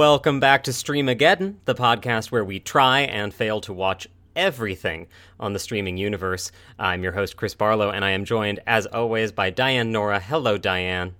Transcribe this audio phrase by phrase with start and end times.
[0.00, 5.52] Welcome back to Streamageddon, the podcast where we try and fail to watch everything on
[5.52, 6.50] the streaming universe.
[6.78, 10.18] I'm your host, Chris Barlow, and I am joined, as always, by Dianne Nora.
[10.18, 11.12] Hello, Dianne.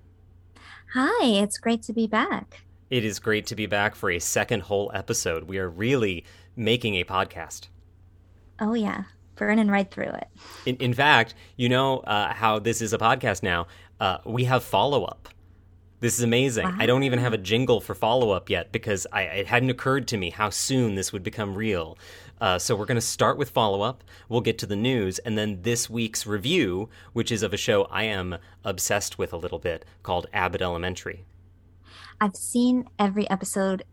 [0.95, 2.61] Hi, it's great to be back.
[2.89, 5.43] It is great to be back for a second whole episode.
[5.43, 6.25] We are really
[6.55, 7.67] making a podcast.
[8.59, 9.03] Oh, yeah.
[9.35, 10.27] Burning right through it.
[10.65, 13.67] In, in fact, you know uh, how this is a podcast now?
[13.99, 15.29] Uh, we have follow up.
[16.01, 16.65] This is amazing.
[16.65, 16.75] Wow.
[16.79, 20.07] I don't even have a jingle for follow up yet because I, it hadn't occurred
[20.09, 21.97] to me how soon this would become real.
[22.41, 24.03] Uh, so we're going to start with follow up.
[24.27, 27.83] We'll get to the news, and then this week's review, which is of a show
[27.83, 31.23] I am obsessed with a little bit called Abbott Elementary.
[32.19, 33.83] I've seen every episode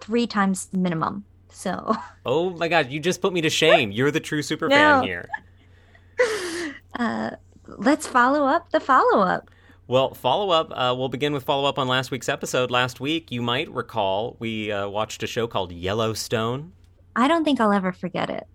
[0.00, 1.24] three times minimum.
[1.48, 1.94] So.
[2.26, 2.90] Oh my god!
[2.90, 3.92] You just put me to shame.
[3.92, 5.28] You're the true super fan here.
[6.98, 7.36] Uh,
[7.66, 9.50] let's follow up the follow up.
[9.88, 10.72] Well, follow up.
[10.72, 12.72] Uh, we'll begin with follow up on last week's episode.
[12.72, 16.72] Last week, you might recall we uh, watched a show called Yellowstone.
[17.14, 18.48] I don't think I'll ever forget it.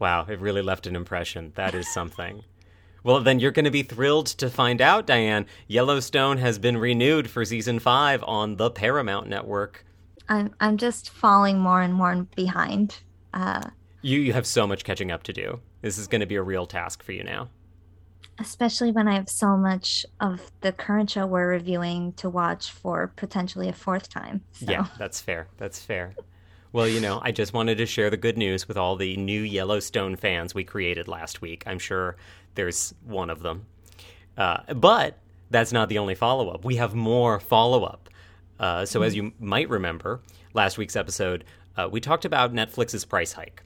[0.00, 1.52] Wow, it really left an impression.
[1.54, 2.42] That is something.
[3.04, 5.46] well, then you're going to be thrilled to find out, Dianne.
[5.68, 9.86] Yellowstone has been renewed for season five on the Paramount Network.
[10.28, 12.98] I'm I'm just falling more and more behind.
[13.32, 13.70] Uh,
[14.00, 15.60] you you have so much catching up to do.
[15.80, 17.50] This is going to be a real task for you now
[18.42, 23.12] especially when I have so much of the current show we're reviewing to watch for
[23.16, 24.42] potentially a fourth time.
[24.52, 24.70] So.
[24.70, 25.46] Yeah, that's fair.
[25.58, 26.14] That's fair.
[26.72, 29.42] Well, you know, I just wanted to share the good news with all the new
[29.42, 31.62] Yellowstone fans we created last week.
[31.66, 32.16] I'm sure
[32.54, 33.66] there's one of them.
[34.36, 35.18] Uh, but
[35.50, 36.64] that's not the only follow up.
[36.64, 38.08] We have more follow up.
[38.58, 40.20] Uh, so, as you might remember,
[40.54, 41.44] last week's episode,
[41.76, 43.62] uh, we talked about Netflix's price hike.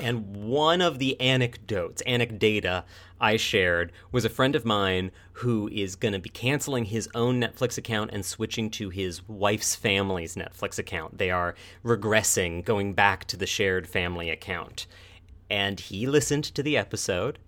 [0.00, 2.84] And one of the anecdotes, anecdata
[3.20, 7.40] I shared was a friend of mine who is going to be canceling his own
[7.40, 11.18] Netflix account and switching to his wife's family's Netflix account.
[11.18, 14.86] They are regressing, going back to the shared family account.
[15.50, 17.38] And he listened to the episode.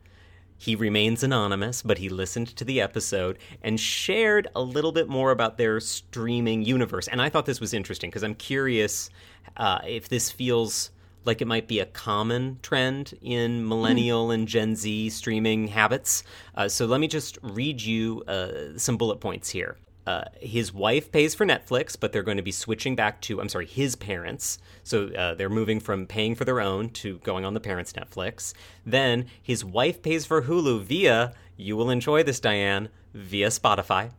[0.56, 5.30] He remains anonymous, but he listened to the episode and shared a little bit more
[5.30, 7.08] about their streaming universe.
[7.08, 9.08] And I thought this was interesting because I'm curious
[9.56, 10.90] uh, if this feels
[11.24, 14.34] like it might be a common trend in millennial mm.
[14.34, 16.22] and Gen Z streaming habits.
[16.54, 19.76] Uh, so let me just read you uh, some bullet points here.
[20.06, 23.48] Uh, his wife pays for Netflix, but they're going to be switching back to, I'm
[23.48, 24.58] sorry, his parents.
[24.82, 28.54] So uh, they're moving from paying for their own to going on the parents' Netflix.
[28.84, 34.10] Then his wife pays for Hulu via, you will enjoy this, Dianne, via Spotify.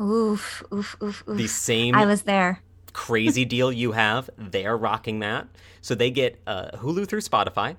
[0.00, 1.36] Oof, oof, oof, oof.
[1.36, 1.94] The same.
[1.94, 2.62] I was there
[2.92, 5.48] crazy deal you have, they're rocking that.
[5.80, 7.76] So they get uh, Hulu through Spotify,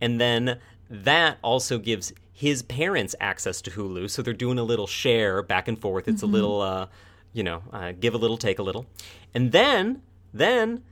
[0.00, 4.10] and then that also gives his parents access to Hulu.
[4.10, 6.08] So they're doing a little share back and forth.
[6.08, 6.30] It's mm-hmm.
[6.30, 6.86] a little, uh,
[7.32, 8.86] you know, uh, give a little, take a little,
[9.34, 10.02] and then
[10.32, 10.82] then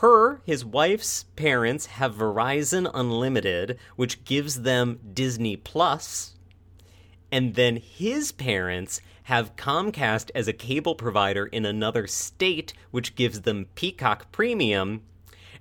[0.00, 6.36] her, his wife's parents have Verizon Unlimited, which gives them Disney Plus,
[7.30, 13.42] and then his parents have Comcast as a cable provider in another state, which gives
[13.42, 15.02] them Peacock Premium.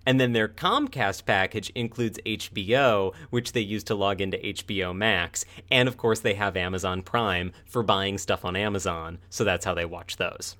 [0.08, 5.46] And then their Comcast package includes HBO, which they use to log into HBO Max.
[5.70, 9.20] And of course, they have Amazon Prime for buying stuff on Amazon.
[9.30, 10.58] So that's how they watch those.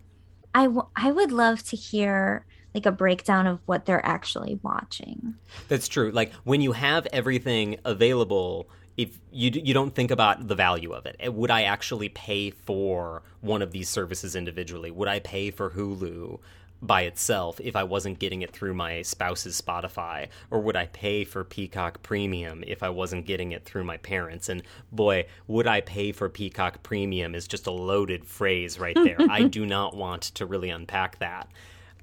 [0.54, 2.46] I, w- I would love to hear
[2.76, 5.34] like a breakdown of what they're actually watching.
[5.68, 6.12] That's true.
[6.12, 11.06] Like when you have everything available if you you don't think about the value of
[11.06, 11.16] it.
[11.22, 14.92] Eh, would I actually pay for one of these services individually?
[14.92, 16.40] Would I pay for Hulu
[16.82, 20.28] by itself if I wasn't getting it through my spouse's Spotify?
[20.52, 24.50] Or would I pay for Peacock Premium if I wasn't getting it through my parents?
[24.50, 29.18] And boy, would I pay for Peacock Premium is just a loaded phrase right there.
[29.30, 31.48] I do not want to really unpack that.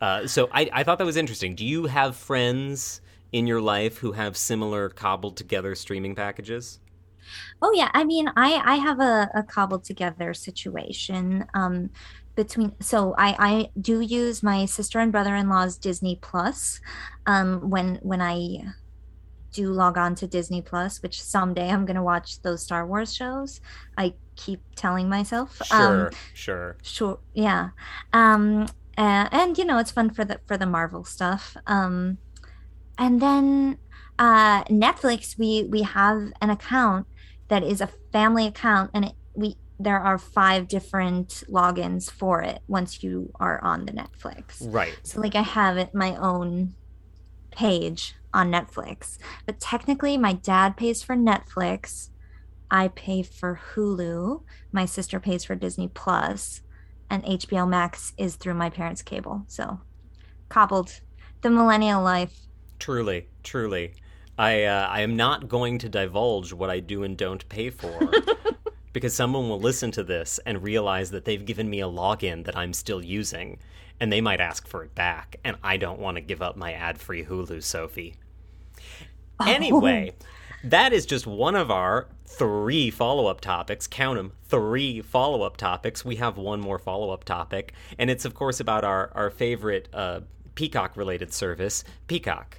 [0.01, 1.55] Uh, so I, I thought that was interesting.
[1.55, 3.03] Do you have friends
[3.33, 6.79] in your life who have similar cobbled together streaming packages?
[7.63, 11.91] Oh yeah, I mean, I I have a, a cobbled together situation um,
[12.35, 12.75] between.
[12.81, 16.81] So I I do use my sister and brother in law's Disney Plus
[17.27, 18.65] um, when when I
[19.53, 23.61] do log on to Disney Plus, which someday I'm gonna watch those Star Wars shows.
[23.97, 25.61] I keep telling myself.
[25.65, 27.19] Sure, um, sure, sure.
[27.35, 27.71] Yeah,
[28.13, 28.67] um,
[28.99, 31.57] uh, and you know it's fun for the for the Marvel stuff.
[31.67, 32.19] Um,
[32.99, 33.79] and then
[34.19, 37.07] uh, Netflix, we we have an account
[37.49, 42.61] that is a family account and it, we there are five different logins for it
[42.67, 44.63] once you are on the Netflix.
[44.63, 44.99] Right.
[45.03, 46.75] So like I have it my own
[47.51, 49.19] page on Netflix.
[49.45, 52.09] But technically my dad pays for Netflix.
[52.71, 54.43] I pay for Hulu.
[54.73, 55.91] My sister pays for Disney
[57.11, 59.45] and HBO Max is through my parents' cable.
[59.47, 59.81] So,
[60.49, 61.01] cobbled
[61.43, 62.37] the millennial life.
[62.79, 63.95] Truly, truly.
[64.39, 68.13] I uh, I am not going to divulge what I do and don't pay for.
[68.97, 72.57] because someone will listen to this and realize that they've given me a login that
[72.57, 73.59] I'm still using,
[74.01, 76.73] and they might ask for it back, and I don't want to give up my
[76.73, 78.15] ad free Hulu, Sophie.
[79.39, 79.45] Oh.
[79.47, 80.15] Anyway,
[80.65, 83.87] that is just one of our three follow up topics.
[83.87, 86.03] Count them three follow up topics.
[86.03, 89.91] We have one more follow up topic, and it's, of course, about our, our favorite
[89.93, 90.21] uh,
[90.55, 92.57] Peacock related service, Peacock.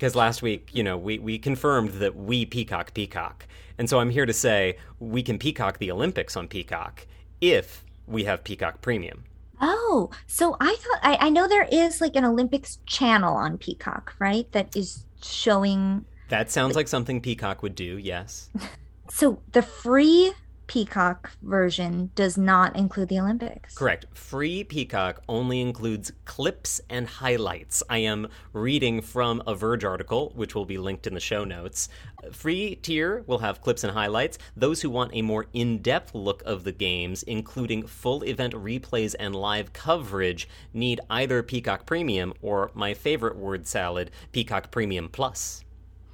[0.00, 3.46] Because last week, you know, we, we confirmed that we Peacock Peacock.
[3.76, 7.06] And so I'm here to say we can Peacock the Olympics on Peacock
[7.42, 9.24] if we have Peacock Premium.
[9.60, 14.14] Oh, so I thought I, I know there is like an Olympics channel on Peacock,
[14.18, 14.50] right?
[14.52, 18.48] That is showing That sounds like something Peacock would do, yes.
[19.10, 20.32] so the free
[20.70, 23.74] Peacock version does not include the Olympics.
[23.74, 24.06] Correct.
[24.14, 27.82] Free Peacock only includes clips and highlights.
[27.90, 31.88] I am reading from a Verge article, which will be linked in the show notes.
[32.30, 34.38] Free tier will have clips and highlights.
[34.56, 39.16] Those who want a more in depth look of the games, including full event replays
[39.18, 45.64] and live coverage, need either Peacock Premium or my favorite word salad, Peacock Premium Plus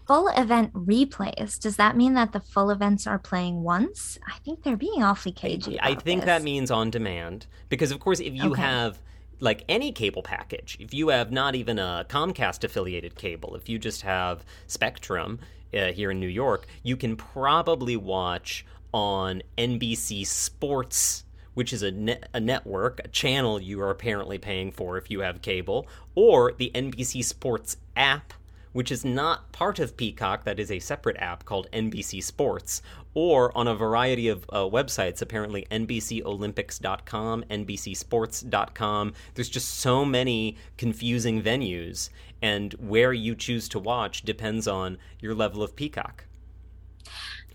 [0.07, 4.19] full event replays, does that mean that the full events are playing once?
[4.27, 5.79] I think they're being awfully cagey.
[5.81, 6.27] I think this.
[6.27, 7.47] that means on demand.
[7.69, 8.63] Because, of course, if you okay.
[8.63, 9.01] have
[9.41, 13.79] like any cable package, if you have not even a Comcast affiliated cable, if you
[13.79, 15.41] just have Spectrum
[15.75, 21.25] uh, here in New York, you can probably watch on NBC Sports
[21.55, 25.21] which is a, net, a network, a channel you are apparently paying for if you
[25.21, 28.35] have cable, or the NBC Sports app
[28.77, 32.83] which is not part of Peacock, that is a separate app called NBC Sports,
[33.15, 39.15] or on a variety of uh, websites, apparently NBCOlympics.com, NBCSports.com.
[39.35, 42.11] There's just so many confusing venues,
[42.43, 46.27] and where you choose to watch depends on your level of Peacock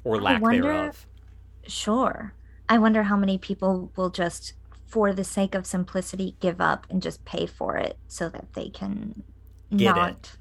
[0.04, 1.06] or lack wonder, thereof.
[1.68, 2.34] Sure.
[2.68, 4.54] I wonder how many people will just,
[4.88, 8.70] for the sake of simplicity, give up and just pay for it so that they
[8.70, 9.22] can
[9.70, 10.10] Get not.
[10.10, 10.41] It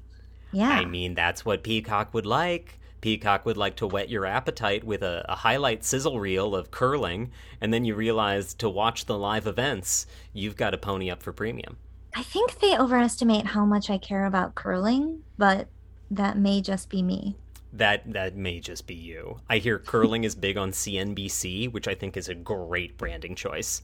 [0.51, 0.69] yeah.
[0.69, 2.79] I mean, that's what Peacock would like.
[3.01, 7.31] Peacock would like to whet your appetite with a, a, highlight sizzle reel of curling,
[7.59, 11.33] and then you realize to watch the live events, you've got to pony up for
[11.33, 11.77] premium.
[12.15, 15.67] I think they overestimate how much I care about curling, but
[16.11, 17.37] that may just be me.
[17.73, 19.39] That that may just be you.
[19.49, 23.81] I hear curling is big on CNBC, which I think is a great branding choice.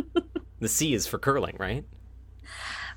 [0.60, 1.84] the C is for curling, right?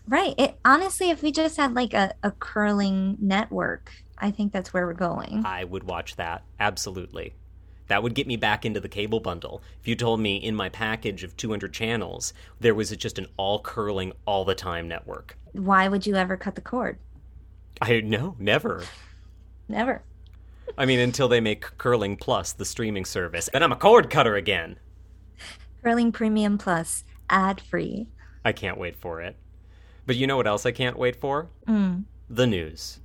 [0.08, 0.34] Right.
[0.38, 4.86] It honestly, if we just had like a, a curling network, I think that's where
[4.86, 5.44] we're going.
[5.46, 6.44] I would watch that.
[6.60, 7.34] Absolutely.
[7.88, 9.62] That would get me back into the cable bundle.
[9.80, 13.60] If you told me in my package of 200 channels, there was just an all
[13.60, 15.38] curling all the time network.
[15.54, 17.00] Why would you ever cut the cord?
[17.82, 18.84] I no, never.
[19.68, 20.02] never.
[20.78, 24.36] I mean, until they make Curling Plus the streaming service, and I'm a cord cutter
[24.36, 24.78] again.
[25.84, 28.08] Curling Premium Plus, ad free.
[28.44, 29.38] I can't wait for it.
[30.08, 31.50] But you know what else I can't wait for?
[31.68, 32.06] Mm.
[32.30, 33.00] The news.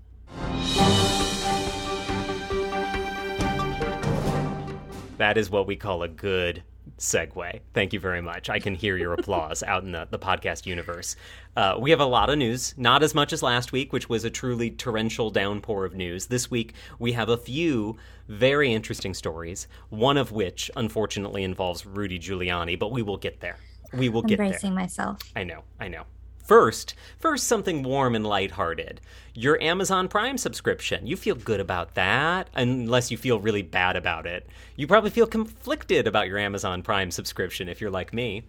[5.18, 6.62] That is what we call a good
[6.98, 7.60] segue.
[7.74, 8.48] Thank you very much.
[8.48, 11.16] I can hear your applause out in the, the podcast universe.
[11.56, 14.24] Uh, we have a lot of news, not as much as last week, which was
[14.24, 16.26] a truly torrential downpour of news.
[16.26, 17.96] This week, we have a few
[18.28, 23.56] very interesting stories, one of which, unfortunately, involves Rudy Giuliani, but we will get there.
[23.92, 24.84] We will get Embracing there.
[24.84, 25.18] myself.
[25.34, 26.04] I know, I know.
[26.42, 29.00] First, first something warm and lighthearted.
[29.32, 31.06] Your Amazon Prime subscription.
[31.06, 34.46] You feel good about that, unless you feel really bad about it.
[34.76, 38.42] You probably feel conflicted about your Amazon Prime subscription if you're like me.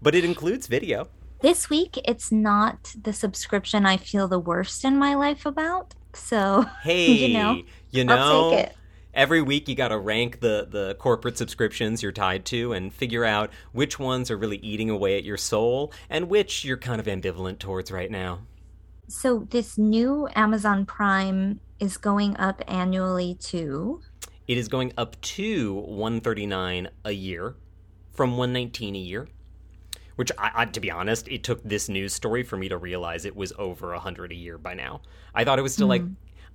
[0.00, 1.08] But it includes video.
[1.42, 5.94] This week, it's not the subscription I feel the worst in my life about.
[6.14, 8.76] So, hey, you know, you know, I'll take it
[9.14, 13.24] every week you got to rank the the corporate subscriptions you're tied to and figure
[13.24, 17.06] out which ones are really eating away at your soul and which you're kind of
[17.06, 18.40] ambivalent towards right now.
[19.08, 24.00] So this new Amazon Prime is going up annually to
[24.46, 27.56] It is going up to 139 a year
[28.12, 29.28] from 119 a year.
[30.16, 33.24] Which, I, I, to be honest, it took this news story for me to realize
[33.24, 35.00] it was over a hundred a year by now.
[35.34, 35.90] I thought it was still mm.
[35.90, 36.02] like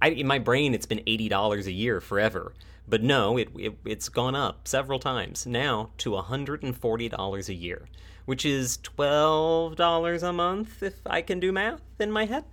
[0.01, 2.53] I, in my brain, it's been eighty dollars a year forever.
[2.87, 7.49] But no, it, it it's gone up several times now to hundred and forty dollars
[7.49, 7.87] a year,
[8.25, 12.43] which is twelve dollars a month if I can do math in my head.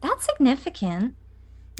[0.00, 1.14] That's significant.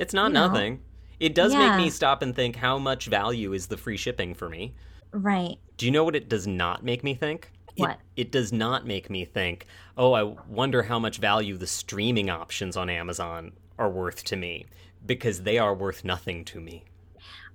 [0.00, 0.74] It's not you nothing.
[0.74, 0.80] Know.
[1.20, 1.70] It does yeah.
[1.70, 4.74] make me stop and think how much value is the free shipping for me.
[5.12, 5.56] Right.
[5.76, 7.50] Do you know what it does not make me think?
[7.76, 7.98] What?
[8.16, 12.28] It, it does not make me think, oh, I wonder how much value the streaming
[12.28, 14.66] options on Amazon are worth to me
[15.06, 16.84] because they are worth nothing to me.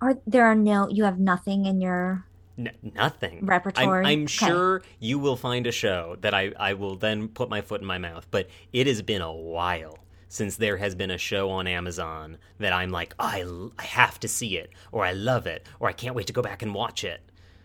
[0.01, 2.25] Are there are no you have nothing in your
[2.57, 3.45] N- nothing.
[3.45, 4.01] Repertoire?
[4.01, 4.27] I'm, I'm Okay.
[4.27, 7.87] sure you will find a show that I, I will then put my foot in
[7.87, 11.67] my mouth, but it has been a while since there has been a show on
[11.67, 15.47] Amazon that I'm like, "Oh, I, l- I have to see it, or I love
[15.47, 17.21] it, or I can't wait to go back and watch it.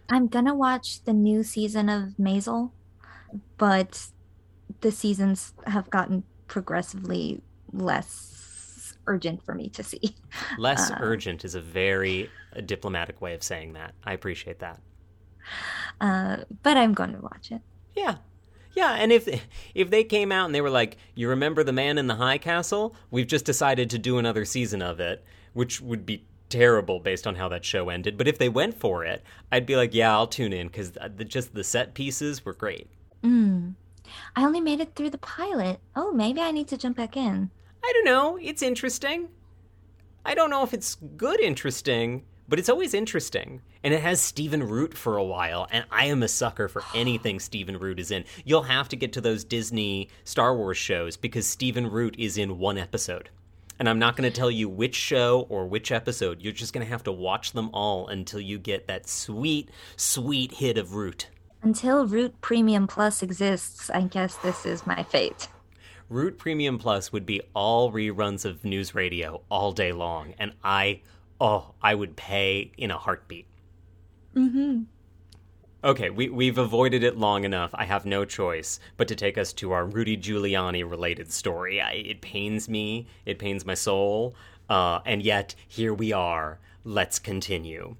[0.09, 2.71] I'm gonna watch the new season of Maisel,
[3.59, 4.09] but
[4.81, 7.41] the seasons have gotten progressively
[7.73, 8.36] less
[9.07, 10.15] urgent for me to see.
[10.59, 10.99] Less Uh.
[11.01, 13.95] urgent is a very uh, diplomatic way of saying that.
[14.05, 14.81] I appreciate that.
[16.01, 17.61] Uh, but I'm going to watch it.
[17.95, 18.17] Yeah.
[18.75, 19.27] Yeah, and if
[19.75, 22.37] if they came out and they were like, "You remember the man in the high
[22.37, 22.95] castle?
[23.11, 27.37] We've just decided to do another season of it," which would be terrible based on
[27.37, 28.19] how that show ended.
[28.19, 31.25] But if they went for it, I'd be like, "Yeah, I'll tune in because the,
[31.25, 32.89] just the set pieces were great."
[33.25, 33.77] Mm.
[34.37, 35.81] I only made it through the pilot.
[35.97, 37.51] Oh, maybe I need to jump back in.
[37.87, 38.37] I don't know.
[38.43, 39.29] It's interesting.
[40.25, 43.63] I don't know if it's good interesting, but it's always interesting.
[43.85, 47.39] And it has Stephen Root for a while, and I am a sucker for anything
[47.39, 48.25] Stephen Root is in.
[48.45, 52.59] You'll have to get to those Disney Star Wars shows because Stephen Root is in
[52.59, 53.31] one episode.
[53.79, 56.43] And I'm not going to tell you which show or which episode.
[56.43, 60.55] You're just going to have to watch them all until you get that sweet, sweet
[60.55, 61.29] hit of Root.
[61.63, 65.47] Until Root Premium Plus exists, I guess this is my fate.
[66.09, 71.01] Root Premium Plus would be all reruns of news radio all day long, and I,
[71.41, 73.47] oh, I would pay in a heartbeat.
[74.35, 74.83] Mm-hmm.
[75.83, 77.71] Okay, we, we've avoided it long enough.
[77.75, 81.81] I have no choice but to take us to our Rudy Giuliani related story.
[81.81, 84.35] I, it pains me, it pains my soul,
[84.69, 86.59] uh, and yet here we are.
[86.85, 87.97] Let's continue.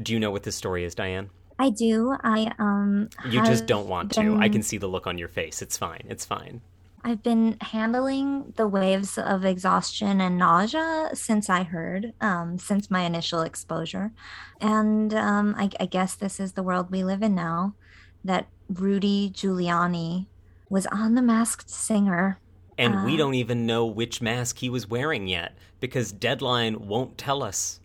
[0.00, 1.28] Do you know what this story is, Dianne?
[1.58, 2.16] I do.
[2.22, 3.08] I um.
[3.28, 4.36] You just don't want to.
[4.36, 5.62] I can see the look on your face.
[5.62, 6.04] It's fine.
[6.08, 6.60] It's fine.
[7.06, 13.02] I've been handling the waves of exhaustion and nausea since I heard, um, since my
[13.02, 14.10] initial exposure.
[14.60, 17.74] And um, I, I guess this is the world we live in now
[18.24, 20.26] that Rudy Giuliani
[20.68, 22.40] was on The Masked Singer.
[22.76, 23.18] And we Uh.
[23.18, 27.78] don't even know which mask he was wearing yet because Deadline won't tell us.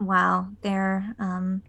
[0.00, 1.14] Wow, there.
[1.20, 1.62] Um,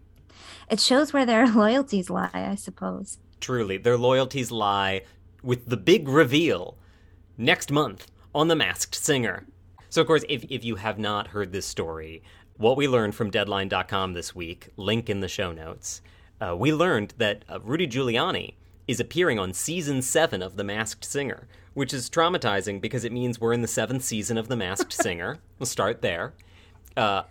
[0.68, 3.18] it shows where their loyalties lie, I suppose.
[3.38, 5.02] Truly, their loyalties lie
[5.44, 6.76] with the big reveal
[7.36, 9.46] next month on The Masked Singer.
[9.90, 12.22] So, of course, if, if you have not heard this story,
[12.56, 16.00] what we learned from Deadline.com this week, link in the show notes,
[16.40, 18.54] uh, we learned that uh, Rudy Giuliani
[18.88, 23.40] is appearing on season seven of The Masked Singer, which is traumatizing because it means
[23.40, 25.38] we're in the seventh season of The Masked Singer.
[25.58, 26.32] We'll start there.
[26.96, 27.24] Uh,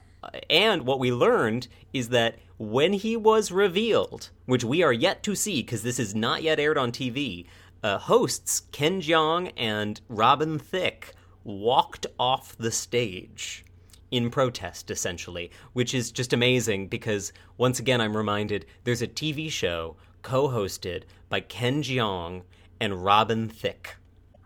[0.50, 5.36] and what we learned is that when he was revealed, which we are yet to
[5.36, 7.46] see because this is not yet aired on TV,
[7.84, 11.13] uh, hosts Ken Jeong and Robin Thicke
[11.44, 13.66] walked off the stage
[14.12, 19.50] in protest, essentially, which is just amazing because once again I'm reminded there's a TV
[19.52, 22.44] show co hosted by Ken Jeong
[22.80, 23.98] and Robin Thicke.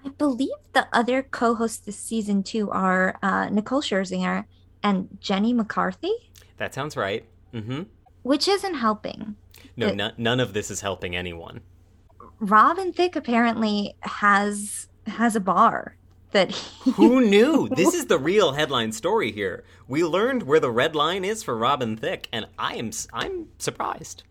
[0.06, 4.46] I believe the other co-hosts this season two are uh, Nicole Scherzinger
[4.84, 6.14] and Jenny McCarthy,
[6.58, 7.26] That sounds right.
[7.52, 7.84] hmm.
[8.24, 9.36] which isn't helping.
[9.76, 11.62] No, It- no, none of this is helping anyone.
[12.40, 15.96] Robin Thicke apparently has has a bar
[16.32, 17.68] that he, Who knew?
[17.76, 19.64] This is the real headline story here.
[19.88, 24.24] We learned where the red line is for Robin Thicke, and I am I'm surprised.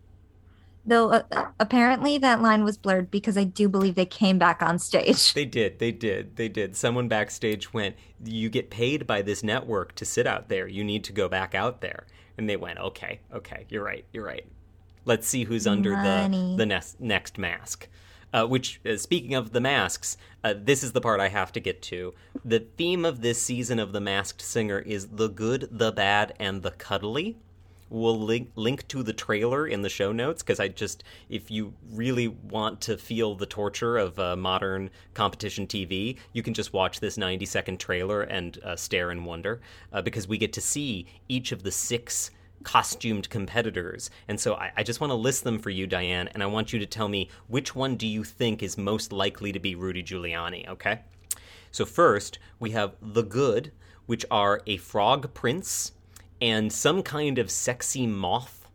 [0.84, 1.22] though uh,
[1.60, 5.34] apparently that line was blurred because I do believe they came back on stage.
[5.34, 6.76] They did, they did, they did.
[6.76, 10.66] Someone backstage went, "You get paid by this network to sit out there.
[10.68, 12.06] You need to go back out there."
[12.38, 14.46] And they went, "Okay, okay, you're right, you're right.
[15.06, 16.50] Let's see who's under Money.
[16.52, 17.88] the the next next mask."
[18.34, 21.60] Uh, which, uh, speaking of the masks, uh, this is the part I have to
[21.60, 22.12] get to.
[22.44, 26.62] The theme of this season of The Masked Singer is the good, the bad, and
[26.62, 27.38] the cuddly.
[27.88, 31.72] We'll link, link to the trailer in the show notes because I just, if you
[31.92, 36.98] really want to feel the torture of uh, modern competition TV, you can just watch
[36.98, 39.60] this 90 second trailer and uh, stare in wonder
[39.92, 42.32] uh, because we get to see each of the six
[42.62, 44.10] costumed competitors.
[44.28, 46.72] And so I, I just want to list them for you, Dianne, and I want
[46.72, 50.02] you to tell me which one do you think is most likely to be Rudy
[50.02, 51.00] Giuliani, okay?
[51.70, 53.72] So first, we have the good,
[54.06, 55.92] which are a frog prince
[56.40, 58.68] and some kind of sexy moth.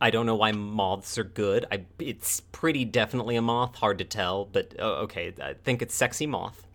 [0.00, 1.66] I don't know why moths are good.
[1.72, 5.94] I, it's pretty definitely a moth, hard to tell, but uh, okay, I think it's
[5.94, 6.66] sexy moth.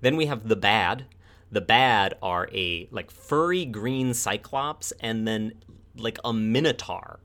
[0.00, 1.04] Then we have the bad.
[1.52, 5.54] The bad are a like furry green cyclops and then
[5.96, 7.20] like a minotaur.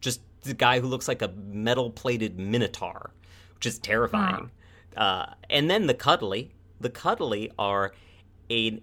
[0.00, 3.10] Just the guy who looks like a metal plated minotaur,
[3.54, 4.50] which is terrifying.
[4.96, 6.52] Uh, and then the cuddly.
[6.80, 7.92] The cuddly are
[8.50, 8.80] a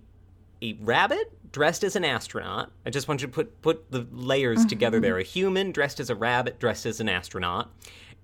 [0.61, 2.71] a rabbit dressed as an astronaut.
[2.85, 5.17] I just want you to put put the layers together there.
[5.17, 7.71] A human dressed as a rabbit, dressed as an astronaut,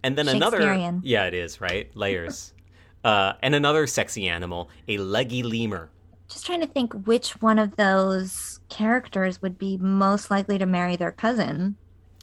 [0.04, 1.00] and then another.
[1.04, 1.96] Yeah, it is right.
[1.96, 2.54] Layers.
[3.04, 5.90] uh, and another sexy animal, a leggy lemur.
[6.30, 10.96] Just trying to think which one of those characters would be most likely to marry
[10.96, 11.76] their cousin,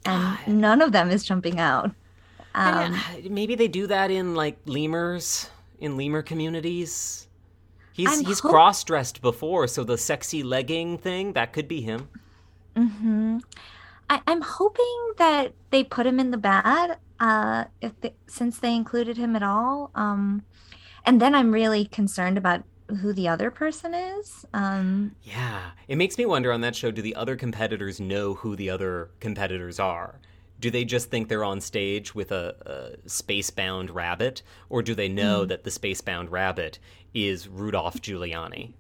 [0.04, 1.86] and none of them is jumping out.
[2.54, 7.28] Um, I- maybe they do that in like lemurs in lemur communities.
[7.92, 12.08] He's I'm he's cross dressed before, so the sexy legging thing that could be him.
[14.08, 18.74] I, I'm hoping that they put him in the bad, uh, if they, since they
[18.74, 19.90] included him at all.
[19.94, 20.42] Um,
[21.04, 22.62] and then I'm really concerned about
[22.96, 24.44] who the other person is.
[24.54, 26.90] Um, Yeah, it makes me wonder on that show.
[26.90, 30.20] Do the other competitors know who the other competitors are?
[30.58, 35.08] Do they just think they're on stage with a, a space-bound rabbit, or do they
[35.08, 36.78] know that the space-bound rabbit
[37.14, 38.74] is Rudolph Giuliani?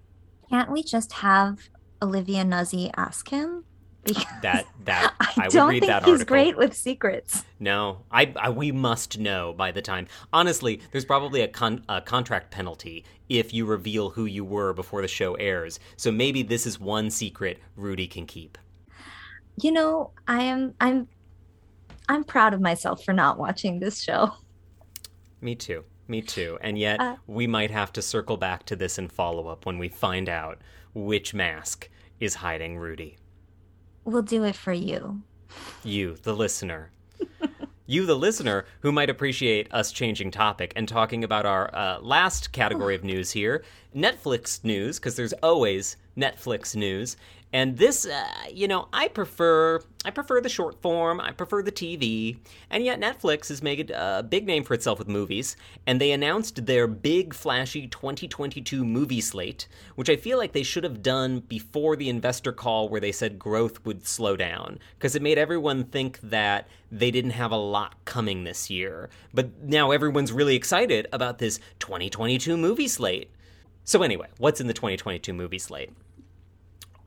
[0.50, 1.70] can't we just have
[2.02, 3.64] Olivia Nuzzi ask him?
[4.04, 6.24] Because That that I, I, would don't read think he's article.
[6.24, 7.44] great with secrets.
[7.58, 10.06] No, I, I we must know by the time.
[10.32, 15.00] Honestly, there's probably a, con, a contract penalty if you reveal who you were before
[15.00, 15.78] the show airs.
[15.96, 18.58] So maybe this is one secret Rudy can keep.
[19.62, 21.08] You know, I am I'm
[22.08, 24.32] I'm proud of myself for not watching this show.
[25.40, 25.84] Me too.
[26.08, 26.58] Me too.
[26.60, 29.78] And yet Uh, we might have to circle back to this in follow up when
[29.78, 30.58] we find out
[30.92, 33.16] which mask is hiding Rudy.
[34.04, 35.22] We'll do it for you.
[35.84, 36.90] You, the listener.
[37.90, 42.52] you, the listener, who might appreciate us changing topic and talking about our uh, last
[42.52, 47.16] category of news here Netflix news, because there's always Netflix news.
[47.52, 51.20] And this, uh, you know, I prefer I prefer the short form.
[51.20, 52.38] I prefer the TV.
[52.70, 56.64] And yet Netflix has made a big name for itself with movies, and they announced
[56.64, 61.96] their big flashy 2022 movie slate, which I feel like they should have done before
[61.96, 66.18] the investor call where they said growth would slow down, because it made everyone think
[66.22, 69.10] that they didn't have a lot coming this year.
[69.34, 73.30] But now everyone's really excited about this 2022 movie slate.
[73.84, 75.90] So anyway, what's in the 2022 movie slate?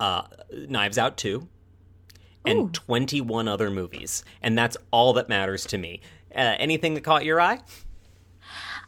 [0.04, 0.28] Uh,
[0.68, 1.48] Knives Out 2
[2.46, 2.70] and Ooh.
[2.74, 4.26] 21 other movies.
[4.42, 6.02] And that's all that matters to me.
[6.36, 7.60] Uh, anything that caught your eye?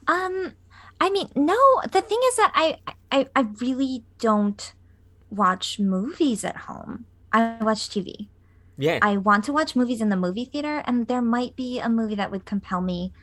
[0.07, 0.55] Um
[0.99, 1.57] I mean, no,
[1.89, 2.79] the thing is that I
[3.11, 4.73] I I really don't
[5.29, 7.05] watch movies at home.
[7.31, 8.27] I watch TV.
[8.77, 8.99] Yeah.
[9.01, 12.15] I want to watch movies in the movie theater, and there might be a movie
[12.15, 13.13] that would compel me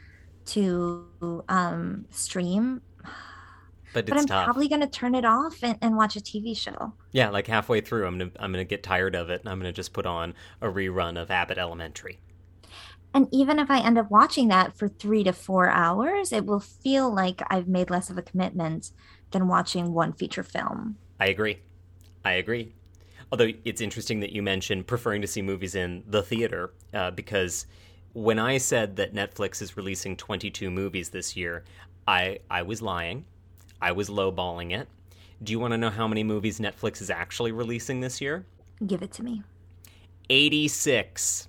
[0.47, 1.07] to
[1.49, 2.81] um, stream,
[3.93, 4.45] but but I'm tough.
[4.45, 6.95] probably going to turn it off and, and watch a TV show.
[7.13, 9.73] Yeah, like halfway through, I'm gonna I'm gonna get tired of it, and I'm gonna
[9.73, 12.19] just put on a rerun of Abbott Elementary.
[13.15, 16.61] And even if I end up watching that for three to four hours, it will
[16.61, 18.91] feel like I've made less of a commitment
[19.33, 20.97] than watching one feature film.
[21.21, 21.59] I agree.
[22.25, 22.75] I agree.
[23.31, 27.67] Although it's interesting that you mentioned preferring to see movies in the theater, uh, because
[28.13, 31.65] when I said that Netflix is releasing 22 movies this year,
[32.07, 33.25] I I was lying.
[33.83, 34.89] I was lowballing it.
[35.43, 38.47] Do you want to know how many movies Netflix is actually releasing this year?
[38.87, 39.43] Give it to me.
[40.31, 41.49] 86.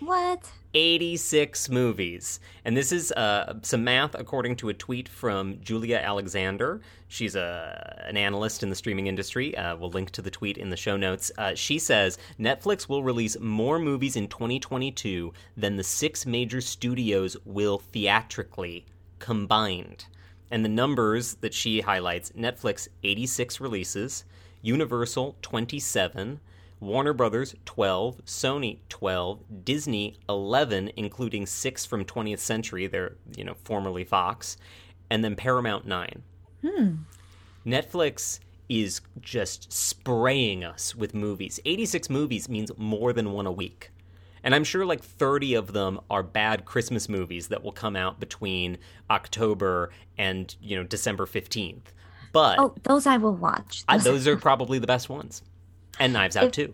[0.00, 0.50] What?
[0.74, 2.40] 86 movies.
[2.64, 6.80] And this is uh, some math according to a tweet from Julia Alexander.
[7.06, 9.56] She's a, an analyst in the streaming industry.
[9.56, 11.30] Uh, we'll link to the tweet in the show notes.
[11.38, 17.36] Uh, she says Netflix will release more movies in 2022 than the six major studios
[17.44, 18.84] will theatrically
[19.20, 20.06] combined.
[20.52, 24.24] And the numbers that she highlights Netflix 86 releases,
[24.60, 26.40] Universal 27,
[26.78, 33.54] Warner Brothers 12, Sony 12, Disney 11 including 6 from 20th Century, they're, you know,
[33.64, 34.58] formerly Fox,
[35.08, 36.22] and then Paramount 9.
[36.60, 36.94] Hmm.
[37.64, 38.38] Netflix
[38.68, 41.60] is just spraying us with movies.
[41.64, 43.91] 86 movies means more than one a week.
[44.44, 48.18] And I'm sure like 30 of them are bad Christmas movies that will come out
[48.18, 48.78] between
[49.10, 51.82] October and, you know, December 15th.
[52.32, 53.84] But Oh, those I will watch.
[53.88, 55.42] I, Those- those are probably the best ones.
[56.00, 56.72] And Knives Out too.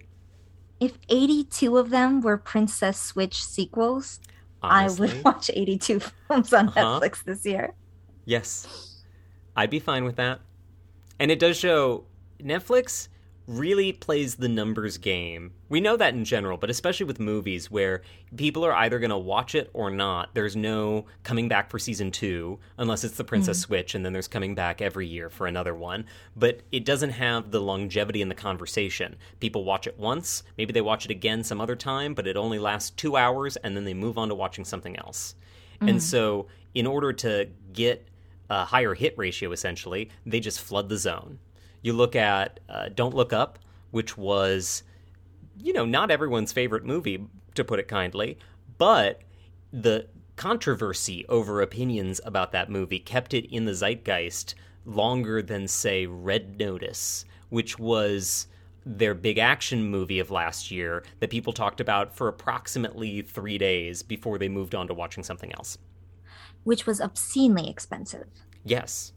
[0.81, 4.21] if 82 of them were Princess Switch sequels,
[4.63, 5.11] Honestly.
[5.11, 7.01] I would watch 82 films on Uh-huh.
[7.01, 7.75] Netflix this year.
[8.25, 9.03] Yes.
[9.57, 10.41] I'd be fine with that.
[11.19, 12.05] And it does show
[12.41, 13.09] Netflix
[13.49, 15.53] really plays the numbers game.
[15.71, 18.03] We know that in general, but especially with movies where
[18.37, 20.35] people are either going to watch it or not.
[20.35, 23.63] There's no coming back for season two, unless it's the Princess mm.
[23.63, 26.05] Switch, and then there's coming back every year for another one.
[26.37, 29.17] But it doesn't have the longevity in the conversation.
[29.41, 32.59] People watch it once, maybe they watch it again some other time, but it only
[32.59, 35.35] lasts two hours, and then they move on to watching something else.
[35.81, 35.89] Mm.
[35.91, 38.07] And so, in order to get
[38.51, 41.39] a higher hit ratio, essentially, they just flood the zone
[41.83, 43.59] you look at uh, Don't Look Up,
[43.91, 44.83] which was,
[45.59, 48.39] you know, not everyone's favorite movie, to put it kindly,
[48.79, 49.21] but
[49.73, 56.07] the controversy over opinions about that movie kept it in the zeitgeist longer than, say,
[56.07, 58.47] Red Notice, which was
[58.87, 64.03] their big action movie of last year that people talked about for approximately three days
[64.03, 65.77] before they moved on to watching something else.
[66.65, 68.29] Which was obscenely expensive.
[68.65, 69.13] Yes.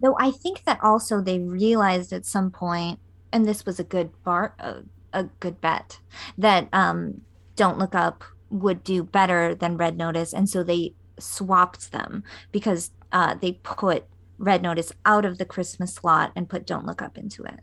[0.00, 2.98] Though I think that also they realized at some point,
[3.32, 6.00] and this was a good bar, a, a good bet,
[6.38, 7.22] that um,
[7.56, 12.90] Don't Look Up would do better than Red Notice, and so they swapped them because
[13.12, 14.04] uh, they put
[14.38, 17.60] Red Notice out of the Christmas slot and put Don't Look Up into it.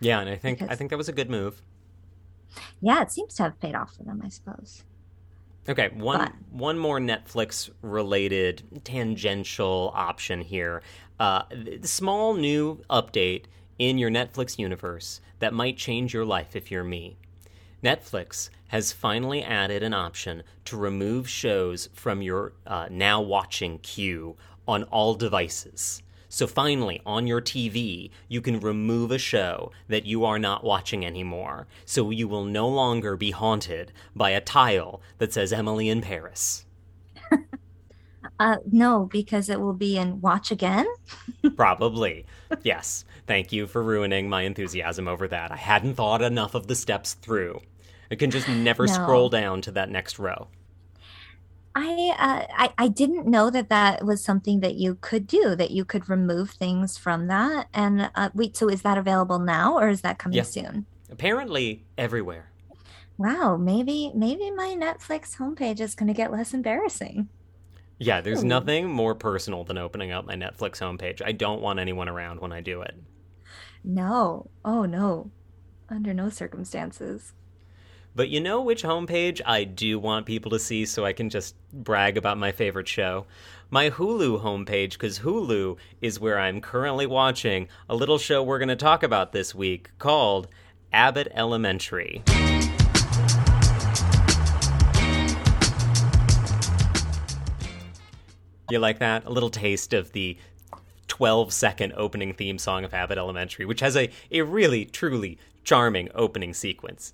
[0.00, 1.62] Yeah, and I think because, I think that was a good move.
[2.80, 4.82] Yeah, it seems to have paid off for them, I suppose.
[5.70, 6.32] Okay, one but.
[6.50, 10.82] one more Netflix related tangential option here.
[11.20, 11.42] Uh,
[11.82, 13.44] small new update
[13.78, 17.18] in your Netflix universe that might change your life if you're me.
[17.84, 24.36] Netflix has finally added an option to remove shows from your uh, now watching queue
[24.66, 26.02] on all devices.
[26.32, 31.04] So finally, on your TV, you can remove a show that you are not watching
[31.04, 31.66] anymore.
[31.84, 36.64] So you will no longer be haunted by a tile that says Emily in Paris.
[38.38, 40.86] Uh, no, because it will be in Watch Again.
[41.56, 42.24] Probably.
[42.62, 43.04] Yes.
[43.26, 45.52] Thank you for ruining my enthusiasm over that.
[45.52, 47.60] I hadn't thought enough of the steps through.
[48.10, 48.92] I can just never no.
[48.92, 50.48] scroll down to that next row.
[51.74, 55.54] I, uh, I I didn't know that that was something that you could do.
[55.54, 57.68] That you could remove things from that.
[57.72, 60.42] And uh, wait, so is that available now, or is that coming yeah.
[60.42, 60.86] soon?
[61.10, 62.50] Apparently, everywhere.
[63.18, 67.28] Wow, maybe maybe my Netflix homepage is going to get less embarrassing.
[67.98, 68.48] Yeah, there's Ooh.
[68.48, 71.20] nothing more personal than opening up my Netflix homepage.
[71.22, 72.94] I don't want anyone around when I do it.
[73.84, 74.50] No.
[74.64, 75.30] Oh, no.
[75.90, 77.34] Under no circumstances.
[78.12, 81.54] But you know which homepage I do want people to see so I can just
[81.72, 83.26] brag about my favorite show?
[83.70, 88.68] My Hulu homepage, because Hulu is where I'm currently watching a little show we're going
[88.68, 90.48] to talk about this week called
[90.92, 92.24] Abbott Elementary.
[98.70, 99.24] You like that?
[99.24, 100.36] A little taste of the
[101.06, 106.08] 12 second opening theme song of Abbott Elementary, which has a, a really, truly charming
[106.12, 107.12] opening sequence.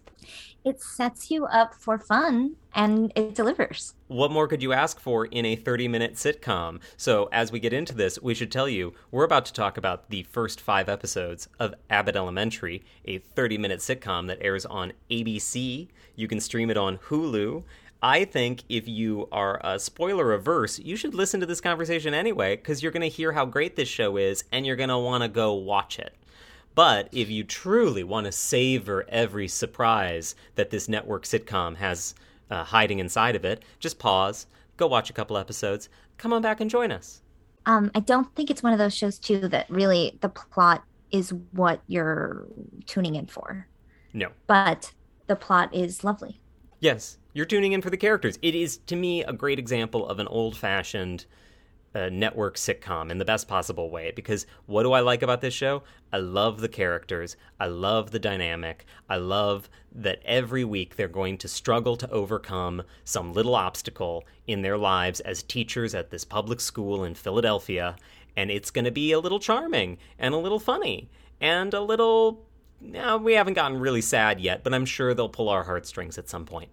[0.67, 3.95] It sets you up for fun and it delivers.
[4.09, 6.81] What more could you ask for in a 30 minute sitcom?
[6.97, 10.11] So, as we get into this, we should tell you we're about to talk about
[10.11, 15.87] the first five episodes of Abbott Elementary, a 30 minute sitcom that airs on ABC.
[16.17, 17.63] You can stream it on Hulu
[18.03, 22.57] I think if you are a spoiler averse, you should listen to this conversation anyway,
[22.57, 25.23] because you're going to hear how great this show is and you're going to want
[25.23, 26.15] to go watch it.
[26.77, 32.15] But if you truly want to savor every surprise that this network sitcom has
[32.51, 36.61] uh, hiding inside of it, just pause, go watch a couple episodes, come on back
[36.61, 37.23] and join us.
[37.65, 41.33] Um, I don't think it's one of those shows, too, that really the plot is
[41.53, 42.47] what you're
[42.85, 43.67] tuning in for.
[44.13, 44.29] No.
[44.47, 44.93] But
[45.29, 46.41] the plot is lovely.
[46.81, 48.39] Yes, you're tuning in for the characters.
[48.43, 50.59] It is, to me, a great example of an old
[51.97, 54.13] uh, network sitcom in the best possible way.
[54.15, 55.83] Because what do I like about this show?
[56.13, 57.37] I love the characters.
[57.59, 58.85] I love the dynamic.
[59.09, 64.61] I love that every week they're going to struggle to overcome some little obstacle in
[64.61, 67.97] their lives as teachers at this public school in Philadelphia.
[68.37, 71.09] And it's going to be a little charming and a little funny
[71.41, 72.45] and a little.
[72.79, 76.29] Now, we haven't gotten really sad yet, but I'm sure they'll pull our heartstrings at
[76.29, 76.71] some point.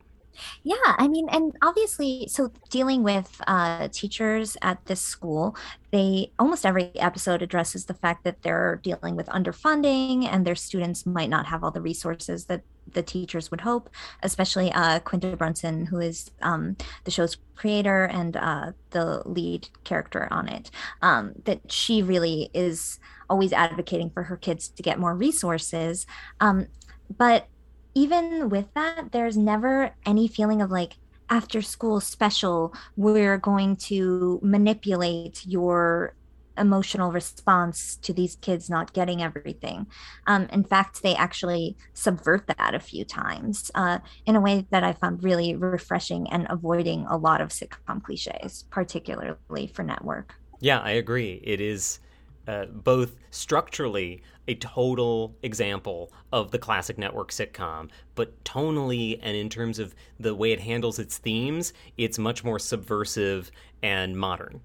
[0.63, 5.55] Yeah, I mean, and obviously, so dealing with uh, teachers at this school,
[5.91, 11.05] they almost every episode addresses the fact that they're dealing with underfunding and their students
[11.05, 13.89] might not have all the resources that the teachers would hope,
[14.23, 20.27] especially uh, Quinta Brunson, who is um, the show's creator and uh, the lead character
[20.31, 20.69] on it,
[21.01, 26.05] um, that she really is always advocating for her kids to get more resources.
[26.39, 26.67] Um,
[27.17, 27.47] but
[27.95, 30.97] even with that, there's never any feeling of like
[31.29, 36.15] after school special, we're going to manipulate your
[36.57, 39.87] emotional response to these kids not getting everything.
[40.27, 44.83] Um, in fact, they actually subvert that a few times uh, in a way that
[44.83, 50.35] I found really refreshing and avoiding a lot of sitcom cliches, particularly for network.
[50.59, 51.41] Yeah, I agree.
[51.43, 51.99] It is
[52.47, 59.49] uh, both structurally a total example of the classic network sitcom, but tonally and in
[59.49, 63.51] terms of the way it handles its themes, it's much more subversive
[63.81, 64.61] and modern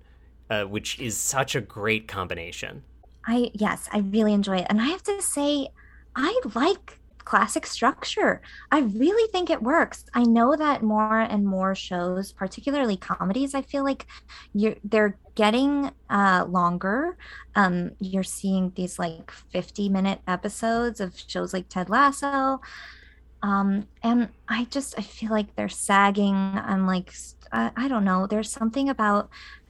[0.51, 2.83] uh, which is such a great combination.
[3.27, 5.69] I yes, I really enjoy it, and I have to say,
[6.17, 6.98] I like
[7.29, 8.41] classic structure.
[8.73, 10.07] I really think it works.
[10.15, 14.07] I know that more and more shows, particularly comedies, I feel like
[14.55, 17.19] you're they're getting uh, longer.
[17.55, 22.63] Um, you're seeing these like 50 minute episodes of shows like Ted Lasso.
[23.43, 26.35] Um, and I just I feel like they're sagging.
[26.35, 27.13] I'm like
[27.53, 28.27] I, I don't know.
[28.27, 29.29] There's something about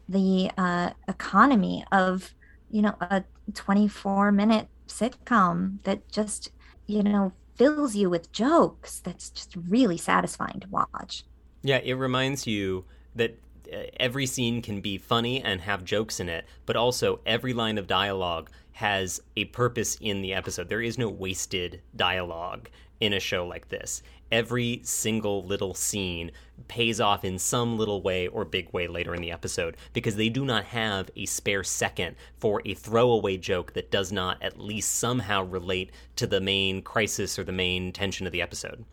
[0.08, 2.32] the uh, economy of
[2.70, 6.52] you know a 24 minute sitcom that just
[6.86, 11.24] you know fills you with jokes that's just really satisfying to watch.
[11.62, 13.38] Yeah it reminds you that
[13.72, 17.76] uh, every scene can be funny and have jokes in it but also every line
[17.76, 20.68] of dialogue has a purpose in the episode.
[20.68, 22.68] There is no wasted dialogue
[23.00, 26.30] in a show like this every single little scene
[26.66, 30.28] pays off in some little way or big way later in the episode because they
[30.28, 34.96] do not have a spare second for a throwaway joke that does not at least
[34.96, 38.84] somehow relate to the main crisis or the main tension of the episode.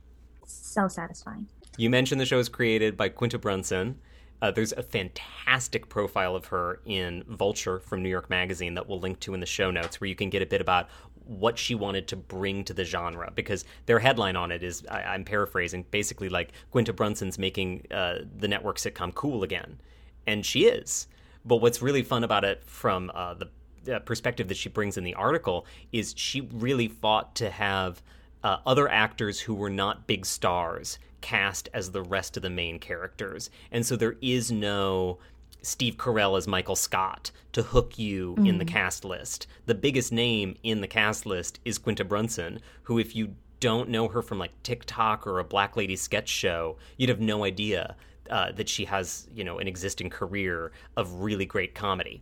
[0.46, 1.48] So satisfying.
[1.78, 4.00] You mentioned the show is created by Quinta Brunson.
[4.42, 9.00] Uh, there's a fantastic profile of her in Vulture from New York Magazine that we'll
[9.00, 10.88] link to in the show notes, where you can get a bit about
[11.26, 15.16] what she wanted to bring to the genre because their headline on it is I,
[15.16, 19.80] am paraphrasing basically like Quinta Brunson's making uh, the network sitcom cool again,
[20.28, 21.08] and she is.
[21.44, 25.14] But what's really fun about it from uh, the perspective that she brings in the
[25.14, 28.02] article is she really fought to have
[28.44, 32.80] uh, other actors who were not big stars cast as the rest of the main
[32.80, 35.18] characters, and so there is no
[35.66, 38.48] Steve Carell as Michael Scott to hook you mm.
[38.48, 38.70] in the mm.
[38.70, 39.48] cast list.
[39.66, 44.08] The biggest name in the cast list is Quinta Brunson, who, if you don't know
[44.08, 47.96] her from like TikTok or a Black Lady sketch show, you'd have no idea
[48.30, 52.22] uh, that she has, you know, an existing career of really great comedy.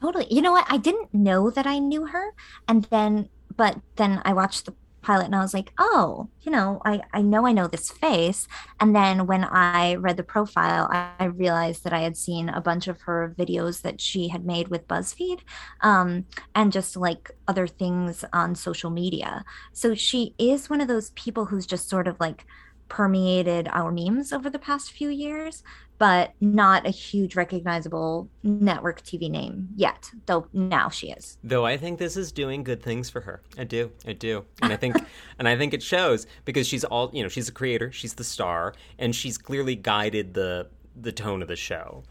[0.00, 0.26] Totally.
[0.30, 0.66] You know what?
[0.68, 2.34] I didn't know that I knew her.
[2.68, 6.80] And then, but then I watched the pilot and I was like, oh, you know,
[6.84, 8.48] I, I know I know this face.
[8.80, 12.60] And then when I read the profile, I, I realized that I had seen a
[12.60, 15.40] bunch of her videos that she had made with BuzzFeed
[15.82, 19.44] um, and just like other things on social media.
[19.72, 22.46] So she is one of those people who's just sort of like
[22.88, 25.62] permeated our memes over the past few years
[25.98, 31.38] but not a huge recognizable network TV name yet, though now she is.
[31.44, 33.42] Though I think this is doing good things for her.
[33.56, 33.90] I do.
[34.06, 34.44] I do.
[34.62, 34.96] And I think
[35.38, 38.24] and I think it shows because she's all, you know, she's a creator, she's the
[38.24, 40.68] star, and she's clearly guided the
[41.00, 42.04] the tone of the show.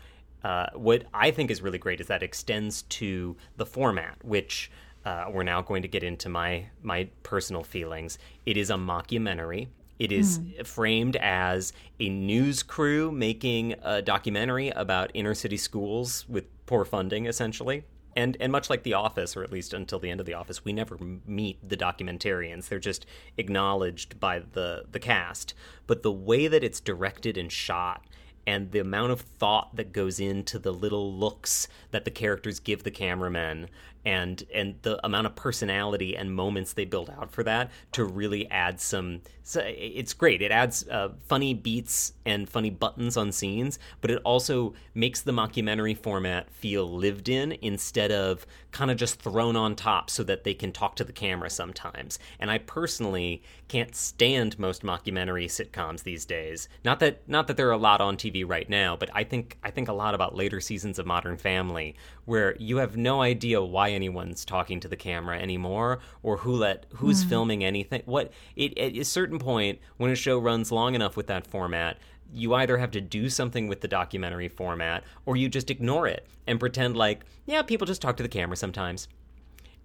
[0.44, 4.70] Uh, what I think is really great is that extends to the format, which
[5.06, 8.18] uh, we're now going to get into my my personal feelings.
[8.46, 9.68] It is a mockumentary.
[10.04, 10.68] It is mm.
[10.68, 17.26] framed as a news crew making a documentary about inner city schools with poor funding,
[17.26, 17.86] essentially.
[18.14, 20.66] And, and much like The Office, or at least until the end of The Office,
[20.66, 22.68] we never meet the documentarians.
[22.68, 23.06] They're just
[23.38, 25.54] acknowledged by the, the cast.
[25.88, 28.06] But the way that it's directed and shot
[28.46, 32.84] and the amount of thought that goes into the little looks that the characters give
[32.84, 33.70] the cameramen
[34.06, 38.50] and and the amount of personality and moments they build out for that to really
[38.50, 40.42] add some so it's great.
[40.42, 45.34] It adds uh, funny beats and funny buttons on scenes but it also makes the
[45.34, 50.44] mockumentary format feel lived in instead of kind of just thrown on top so that
[50.44, 52.20] they can talk to the camera sometimes.
[52.40, 56.70] And i personally can't stand most mockumentary sitcoms these days.
[56.84, 59.58] Not that not that there are a lot on tv right now but i think
[59.64, 63.62] i think a lot about later seasons of modern family where you have no idea
[63.62, 67.30] why anyone's talking to the camera anymore or who let who's mm.
[67.30, 68.02] filming anything.
[68.06, 71.98] What it at a certain point when a show runs long enough with that format
[72.36, 76.26] you either have to do something with the documentary format or you just ignore it
[76.48, 79.08] and pretend like yeah people just talk to the camera sometimes.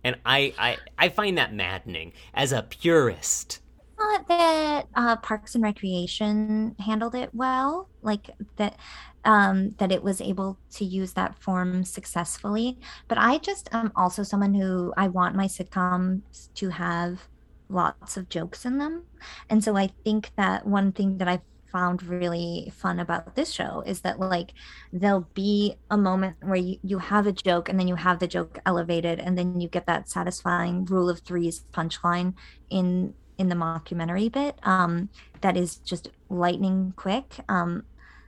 [0.02, 3.60] And i i, I find that maddening as a purist.
[3.96, 4.57] Thought that
[4.98, 8.76] uh, Parks and Recreation handled it well, like that
[9.24, 12.78] um, that it was able to use that form successfully.
[13.06, 17.28] But I just am also someone who I want my sitcoms to have
[17.68, 19.04] lots of jokes in them,
[19.48, 23.84] and so I think that one thing that I found really fun about this show
[23.86, 24.54] is that like
[24.92, 28.26] there'll be a moment where you, you have a joke and then you have the
[28.26, 32.32] joke elevated and then you get that satisfying rule of threes punchline
[32.70, 35.08] in in the mockumentary bit um
[35.40, 37.84] that is just lightning quick um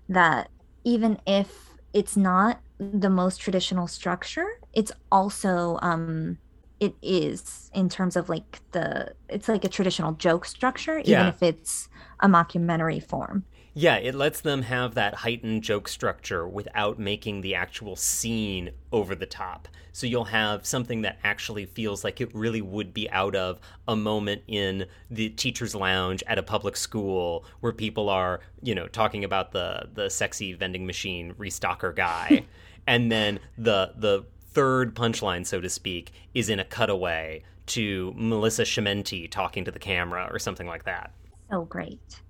[0.08, 0.50] that
[0.84, 6.38] even if it's not the most traditional structure it's also um
[6.78, 11.28] it is in terms of like the it's like a traditional joke structure even Yeah.
[11.28, 11.88] if it's
[12.20, 17.54] a mockumentary form Yeah, it lets them have that heightened joke structure without making the
[17.54, 19.68] actual scene over the top.
[19.92, 23.94] So you'll have something that actually feels like it really would be out of a
[23.94, 29.24] moment in the teacher's lounge at a public school where people are, you know, talking
[29.24, 32.44] about the the sexy vending machine restocker guy.
[32.86, 38.62] and then the the third punchline, so to speak, is in a cutaway to Melissa
[38.62, 41.12] Schemmenti talking to the camera or something like that.
[41.50, 42.20] so great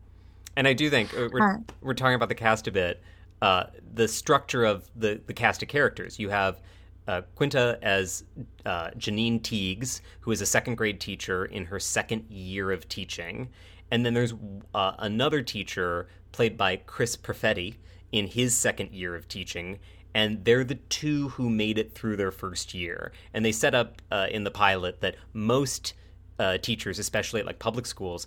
[0.57, 1.59] And I do think uh, we're, Huh.
[1.81, 3.03] we're talking about the cast a bit.
[3.41, 6.19] Uh, the structure of the, the cast of characters.
[6.19, 6.61] You have
[7.09, 8.25] uh, Quinta as
[8.67, 13.49] uh, Janine Teagues, who is a second grade teacher in her second year of teaching.
[13.91, 14.35] And then there's
[14.75, 17.77] uh, another teacher played by Chris Perfetti
[18.13, 19.79] in his second year of teaching.
[20.15, 23.13] And they're the two who made it through their first year.
[23.33, 25.95] And they set up uh, in the pilot that most
[26.39, 28.27] uh, teachers, especially at like public schools,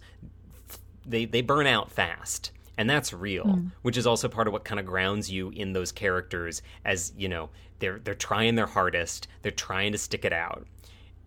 [1.05, 4.79] they they burn out fast and that's real which is also part of what kind
[4.79, 7.49] of grounds you in those characters as you know
[7.83, 10.65] they're they're trying their hardest they're trying to stick it out.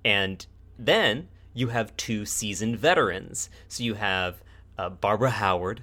[0.04, 0.44] And
[0.78, 3.50] then you have two seasoned veterans.
[3.68, 4.42] So you have
[4.78, 5.82] uh, barbara howard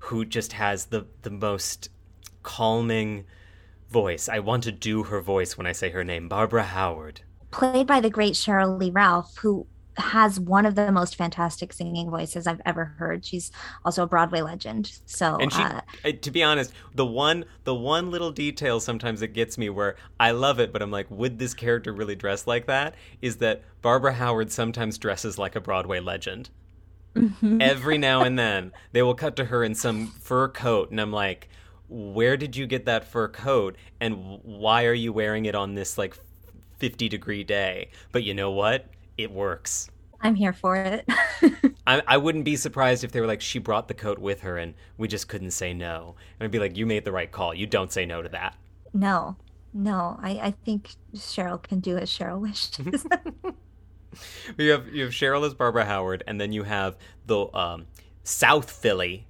[0.00, 1.88] who just has the the most
[2.42, 3.24] calming
[3.90, 4.28] voice.
[4.28, 7.22] I want to do her voice when i say her name barbara howard.
[7.50, 9.66] Played by the great cheryl lee ralph who
[9.96, 13.24] has one of the most fantastic singing voices i've ever heard.
[13.24, 13.50] She's
[13.84, 14.98] also a broadway legend.
[15.06, 15.80] So and she uh,
[16.20, 20.30] to be honest the one the one little detail sometimes that gets me where i
[20.30, 22.94] love it but i'm like would this character really dress like that?
[23.20, 26.50] Is that barbara howard sometimes dresses like a broadway legend.
[27.60, 31.12] Every now and then they will cut to her in some fur coat and i'm
[31.12, 31.48] like
[31.92, 33.76] where did you get that fur coat?
[34.00, 36.16] And why are you wearing it on this like
[36.78, 37.90] 50 degree day?
[38.12, 38.86] But you know what
[39.18, 41.06] it works i'm here for it
[41.86, 44.56] I, I wouldn't be surprised if they were like, she brought the coat with her
[44.56, 46.14] and we just couldn't say no.
[46.38, 47.52] And I'd be like, you made the right call.
[47.54, 48.56] You don't say no to that.
[48.92, 49.36] no
[49.74, 53.04] no I, I think cheryl can do as cheryl wishes
[54.58, 56.96] You have you have Cheryl as Barbara Howard, and then you have
[57.26, 57.86] the um,
[58.24, 59.26] South Philly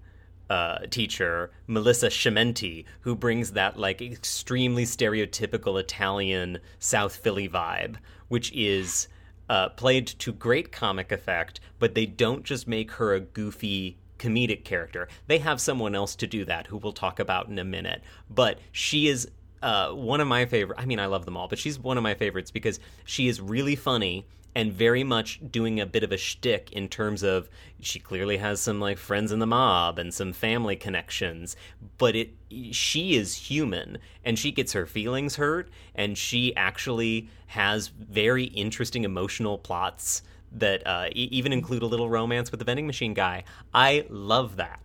[0.50, 7.96] uh, teacher Melissa Schemmenti, who brings that like extremely stereotypical Italian South Philly vibe,
[8.28, 9.08] which is
[9.48, 11.60] uh, played to great comic effect.
[11.78, 16.26] But they don't just make her a goofy comedic character; they have someone else to
[16.26, 18.02] do that, who we'll talk about in a minute.
[18.30, 19.28] But she is
[19.62, 20.78] uh, one of my favorite.
[20.78, 23.40] I mean, I love them all, but she's one of my favorites because she is
[23.40, 27.48] really funny and very much doing a bit of a shtick in terms of
[27.80, 31.56] she clearly has some like friends in the mob and some family connections,
[31.98, 32.30] but it
[32.70, 39.04] she is human and she gets her feelings hurt and she actually has very interesting
[39.04, 43.44] emotional plots that uh, e- even include a little romance with the vending machine guy.
[43.72, 44.80] I love that.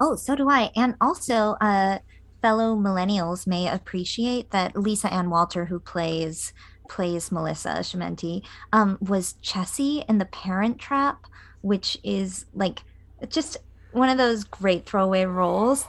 [0.00, 0.70] Oh, so do I.
[0.76, 1.98] And also, uh,
[2.40, 6.52] fellow millennials may appreciate that Lisa Ann Walter, who plays
[6.88, 11.26] plays Melissa Schemmenti, um, was Chessie in The Parent Trap,
[11.60, 12.82] which is like
[13.28, 13.58] just
[13.92, 15.86] one of those great throwaway roles.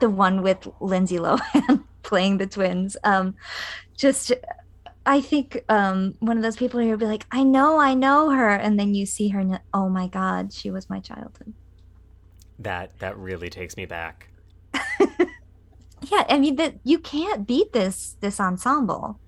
[0.00, 2.96] The one with Lindsay Lohan playing the twins.
[3.04, 3.34] Um,
[3.96, 4.32] just.
[5.04, 8.50] I think um, one of those people who'll be like, I know, I know her.
[8.50, 11.54] And then you see her, and oh my God, she was my childhood.
[12.60, 14.28] That that really takes me back.
[16.10, 19.20] Yeah, I mean that you can't beat this this ensemble.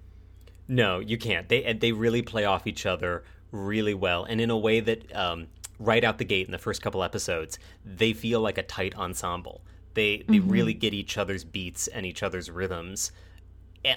[0.68, 1.48] No, you can't.
[1.48, 5.48] They they really play off each other really well, and in a way that um,
[5.78, 9.62] right out the gate in the first couple episodes, they feel like a tight ensemble.
[9.94, 13.12] They they really get each other's beats and each other's rhythms.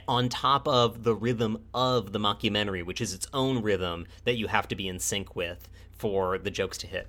[0.08, 4.48] On top of the rhythm of the mockumentary, which is its own rhythm that you
[4.48, 7.08] have to be in sync with for the jokes to hit.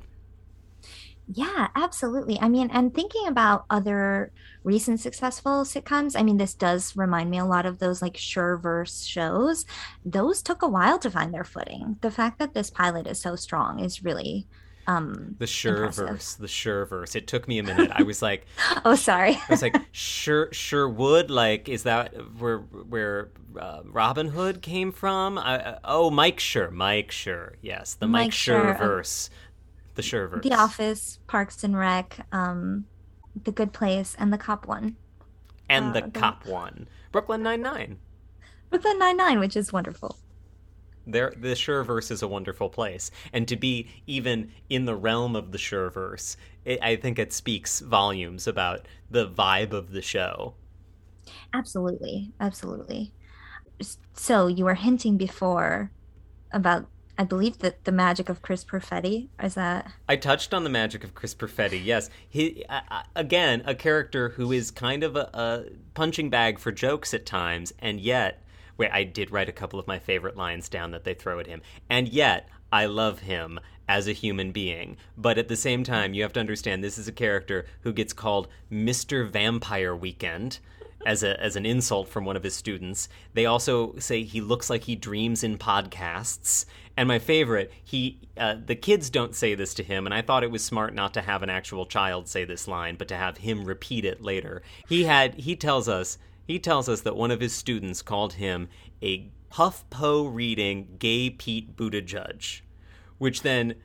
[1.31, 2.39] Yeah, absolutely.
[2.41, 4.33] I mean, and thinking about other
[4.65, 9.07] recent successful sitcoms, I mean, this does remind me a lot of those like Schurverse
[9.07, 9.67] shows.
[10.05, 11.99] Those took a while to find their footing.
[12.01, 14.49] The fact that this pilot is so strong is really
[14.87, 15.45] um The.
[15.45, 17.15] Schurverse, the Schurverse.
[17.15, 17.91] It took me a minute.
[17.95, 18.47] I was like,
[18.87, 19.35] Oh, sorry.
[19.35, 21.31] I was like, sure, sure would.
[21.31, 23.31] Like, is that where where
[23.61, 25.37] uh, Robin Hood came from?
[25.39, 27.57] I, uh, oh, Mike Schur, Mike Schur.
[27.61, 29.31] Yes, the Mike, Mike Sure Schur, uh, verse,
[29.99, 30.45] the Schur verse.
[30.45, 32.87] The Office, Parks and Rec, um
[33.45, 34.97] The Good Place and the Cop one.
[35.69, 37.99] And Uh, the the- cop one, Brooklyn Nine Nine.
[38.71, 40.17] Brooklyn Nine Nine, which is wonderful.
[41.07, 45.53] There, the Schurverse is a wonderful place, and to be even in the realm of
[45.53, 50.55] the Schurverse, it, I think it speaks volumes about the vibe of the show.
[51.55, 53.15] Absolutely, absolutely.
[54.13, 55.93] So you were hinting before
[56.53, 56.87] about,
[57.21, 59.27] I believe that the magic of Chris Perfetti.
[59.43, 59.91] Is that?
[60.09, 61.85] I touched on the magic of Chris Perfetti.
[61.85, 65.65] Yes, he uh, again a character who is kind of a, a
[65.95, 68.45] punching bag for jokes at times, and yet,
[68.77, 71.49] wait, I did write a couple of my favorite lines down that they throw at
[71.49, 71.61] him,
[71.91, 73.59] and yet I love him
[73.89, 74.97] as a human being.
[75.17, 78.13] But at the same time, you have to understand this is a character who gets
[78.13, 80.61] called Mister Vampire Weekend.
[81.07, 83.09] As, a, as an insult from one of his students.
[83.33, 86.65] They also say he looks like he dreams in podcasts.
[86.97, 90.43] And my favorite, he uh, the kids don't say this to him, and I thought
[90.43, 93.39] it was smart not to have an actual child say this line, but to have
[93.39, 94.63] him repeat it later.
[94.89, 96.19] He had he tells us
[96.49, 98.69] he tells us that one of his students called him
[99.01, 102.63] a puff HuffPo reading gay Pete Buttigieg,
[103.19, 103.77] which then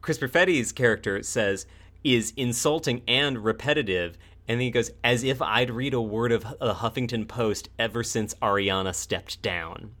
[0.00, 1.66] Chris Perfetti's character says
[2.02, 4.18] is insulting and repetitive.
[4.48, 8.02] And then he goes, as if I'd read a word of the Huffington Post ever
[8.04, 9.92] since Arianna stepped down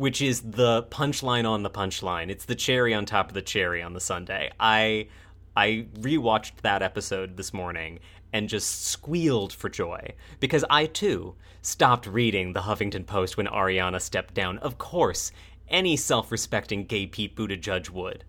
[0.00, 2.30] which is the punchline on the punchline.
[2.30, 4.50] It's the cherry on top of the cherry on the sundae.
[4.58, 5.08] I
[5.54, 7.98] I rewatched that episode this morning
[8.32, 14.00] and just squealed for joy because I too stopped reading the Huffington Post when Arianna
[14.00, 14.56] stepped down.
[14.58, 15.32] Of course,
[15.68, 18.24] any self-respecting gay Pete Buttigieg would.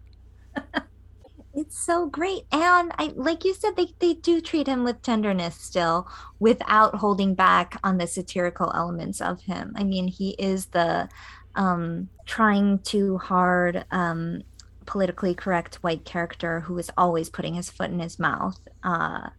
[1.54, 2.44] It's so great.
[2.52, 6.08] And I like you said, they, they do treat him with tenderness still
[6.40, 9.74] without holding back on the satirical elements of him.
[9.76, 11.10] I mean, he is the
[11.56, 14.42] um trying too hard um
[14.86, 18.60] politically correct white character who is always putting his foot in his mouth.
[18.84, 19.30] Uh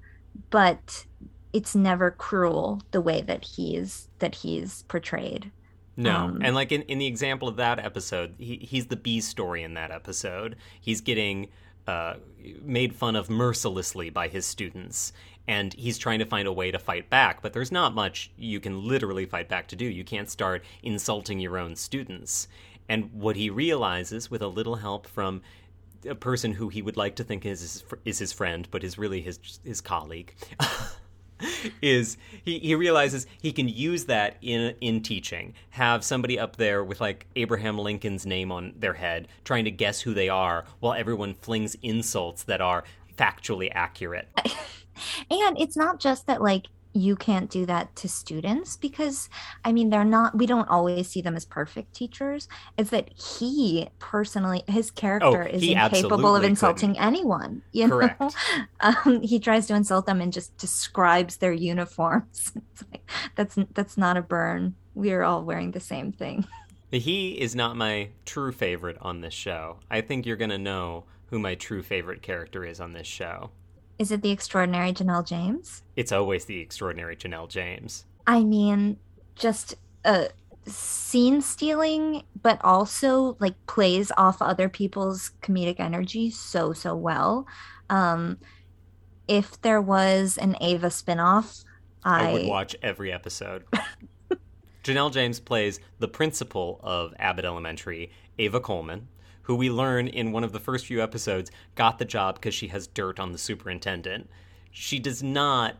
[0.50, 1.06] but
[1.52, 5.52] it's never cruel the way that he's that he's portrayed.
[5.96, 9.20] No, Um, and like in, in the example of that episode, he, he's the B
[9.20, 10.56] story in that episode.
[10.80, 11.48] He's getting
[11.86, 12.14] uh,
[12.62, 15.12] made fun of mercilessly by his students,
[15.48, 17.42] and he's trying to find a way to fight back.
[17.42, 19.84] But there's not much you can literally fight back to do.
[19.84, 22.48] You can't start insulting your own students.
[22.88, 25.42] And what he realizes, with a little help from
[26.08, 28.98] a person who he would like to think is his, is his friend, but is
[28.98, 30.34] really his his colleague.
[31.82, 35.54] is he, he realizes he can use that in in teaching.
[35.70, 40.00] Have somebody up there with like abraham lincoln's name on their head trying to guess
[40.00, 42.84] who they are while everyone flings insults that are
[43.16, 44.28] factually accurate.
[45.30, 49.28] And it's not just that like you can't do that to students because
[49.64, 52.48] I mean they're not we don't always see them as perfect teachers.
[52.76, 57.62] It's that he personally his character is Oh, he incapable of insulting anyone.
[57.72, 58.20] You Correct.
[58.20, 58.30] know?
[58.80, 62.52] Um, he tries to insult them and just describes their uniforms.
[62.72, 64.74] It's like, that's that's not a burn.
[64.94, 66.46] We are all wearing the same thing.
[66.90, 71.38] he is not my true favorite on this show i think you're gonna know who
[71.38, 73.50] my true favorite character is on this show
[74.02, 75.82] Is it the extraordinary Janelle James?
[75.94, 78.98] it's always the extraordinary janelle james I mean,
[79.34, 79.74] just
[80.04, 80.26] uh
[80.66, 87.46] scene stealing, but also like plays off other people's comedic energy so so well.
[87.90, 88.38] Um
[89.28, 91.64] if there was an Ava spinoff,
[92.04, 93.64] I, I would watch every episode.
[94.84, 99.08] Janelle James plays the principal of Abbott Elementary, Ava Coleman,
[99.42, 102.68] who we learn in one of the first few episodes got the job because she
[102.68, 104.28] has dirt on the superintendent.
[104.70, 105.76] She does not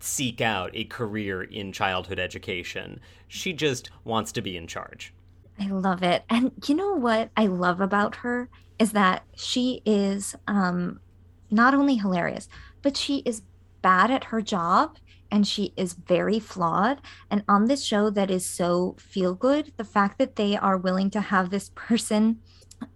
[0.00, 3.00] seek out a career in childhood education.
[3.28, 5.12] She just wants to be in charge.
[5.58, 6.24] I love it.
[6.30, 8.48] And you know what I love about her
[8.78, 11.00] is that she is um
[11.50, 12.48] not only hilarious,
[12.80, 13.42] but she is
[13.82, 14.96] bad at her job
[15.30, 17.00] and she is very flawed.
[17.30, 21.10] And on this show that is so feel good, the fact that they are willing
[21.10, 22.40] to have this person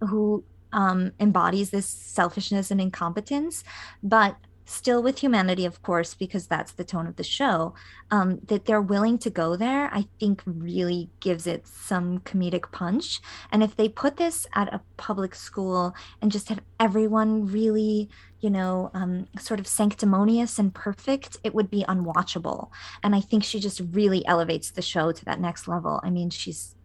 [0.01, 3.63] who um, embodies this selfishness and incompetence,
[4.03, 7.73] but still with humanity, of course, because that's the tone of the show,
[8.11, 13.21] um, that they're willing to go there, I think really gives it some comedic punch.
[13.51, 18.09] And if they put this at a public school and just have everyone really,
[18.41, 22.69] you know, um, sort of sanctimonious and perfect, it would be unwatchable.
[23.03, 25.99] And I think she just really elevates the show to that next level.
[26.03, 26.75] I mean, she's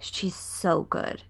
[0.00, 1.22] she's so good.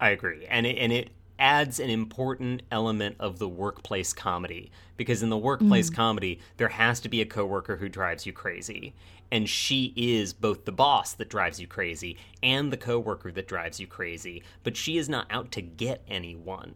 [0.00, 0.46] I agree.
[0.46, 5.36] And it, and it adds an important element of the workplace comedy because in the
[5.36, 5.96] workplace mm-hmm.
[5.96, 8.94] comedy there has to be a coworker who drives you crazy
[9.30, 13.78] and she is both the boss that drives you crazy and the coworker that drives
[13.78, 16.74] you crazy but she is not out to get anyone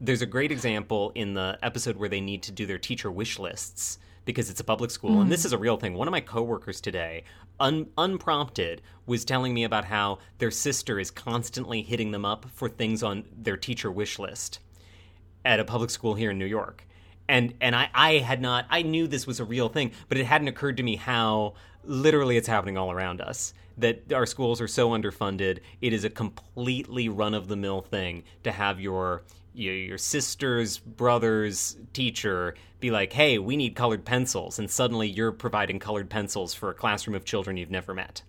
[0.00, 3.38] there's a great example in the episode where they need to do their teacher wish
[3.38, 5.20] lists because it's a public school.
[5.20, 5.46] And this mm.
[5.46, 5.94] is a real thing.
[5.94, 7.24] One of my coworkers today,
[7.62, 12.68] un- unprompted, was telling me about how their sister is constantly hitting them up for
[12.68, 14.58] things on their teacher wish list
[15.44, 16.86] at a public school here in New York.
[17.28, 20.26] And and I, I had not I knew this was a real thing, but it
[20.26, 21.54] hadn't occurred to me how
[21.84, 23.54] literally it's happening all around us.
[23.78, 28.24] That our schools are so underfunded, it is a completely run of the mill thing
[28.44, 29.22] to have your
[29.54, 35.32] your, your sister's brother's teacher be like, "Hey, we need colored pencils," and suddenly you're
[35.32, 38.22] providing colored pencils for a classroom of children you've never met.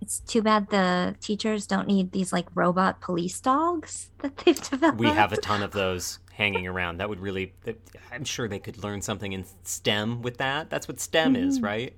[0.00, 4.98] It's too bad the teachers don't need these like robot police dogs that they've developed.
[4.98, 6.98] We have a ton of those hanging around.
[6.98, 7.54] That would really,
[8.12, 10.68] I'm sure they could learn something in STEM with that.
[10.68, 11.64] That's what STEM is, mm-hmm.
[11.64, 11.96] right?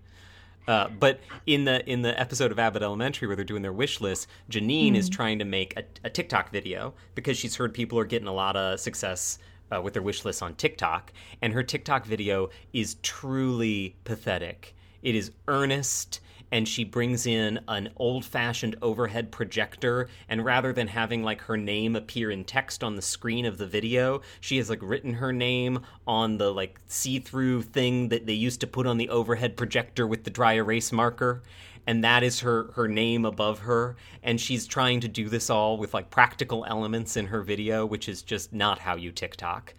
[0.66, 4.00] Uh, but in the in the episode of Abbott Elementary where they're doing their wish
[4.00, 8.04] list, Janine is trying to make a, a TikTok video because she's heard people are
[8.04, 9.38] getting a lot of success
[9.70, 11.12] uh, with their wish lists on TikTok,
[11.42, 14.74] and her TikTok video is truly pathetic.
[15.02, 16.20] It is earnest
[16.52, 21.96] and she brings in an old-fashioned overhead projector and rather than having like her name
[21.96, 25.80] appear in text on the screen of the video she has like written her name
[26.06, 30.24] on the like see-through thing that they used to put on the overhead projector with
[30.24, 31.42] the dry erase marker
[31.86, 35.76] and that is her her name above her and she's trying to do this all
[35.76, 39.74] with like practical elements in her video which is just not how you tiktok.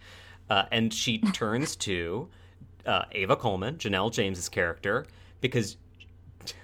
[0.50, 2.28] Uh, and she turns to
[2.86, 5.06] uh, ava coleman janelle james's character
[5.40, 5.76] because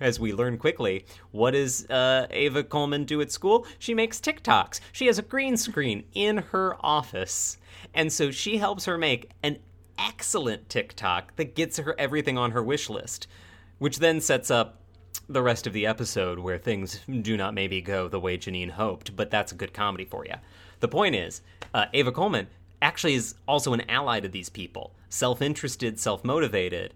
[0.01, 3.67] as we learn quickly, what does uh, Ava Coleman do at school?
[3.79, 4.81] She makes TikToks.
[4.93, 7.59] She has a green screen in her office.
[7.93, 9.59] And so she helps her make an
[9.99, 13.27] excellent TikTok that gets her everything on her wish list,
[13.79, 14.81] which then sets up
[15.29, 19.17] the rest of the episode where things do not maybe go the way Janine hoped,
[19.17, 20.35] but that's a good comedy for you.
[20.81, 21.41] The point is,
[21.73, 22.49] uh, Ava Coleman
[22.83, 26.93] actually is also an ally to these people, self interested, self motivated,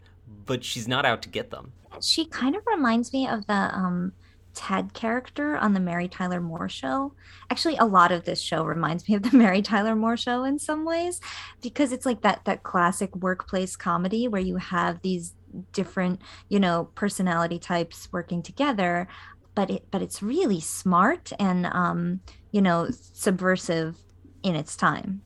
[0.47, 1.73] but she's not out to get them.
[2.01, 4.13] She kind of reminds me of the um,
[4.55, 7.13] Ted character on the Mary Tyler Moore show.
[7.51, 10.59] Actually, a lot of this show reminds me of the Mary Tyler Moore show in
[10.59, 11.21] some ways
[11.63, 15.35] because it's like that that classic workplace comedy where you have these
[15.73, 19.07] different, you know, personality types working together,
[19.55, 22.21] but it but it's really smart and um,
[22.51, 23.97] you know, subversive
[24.43, 25.23] in its time.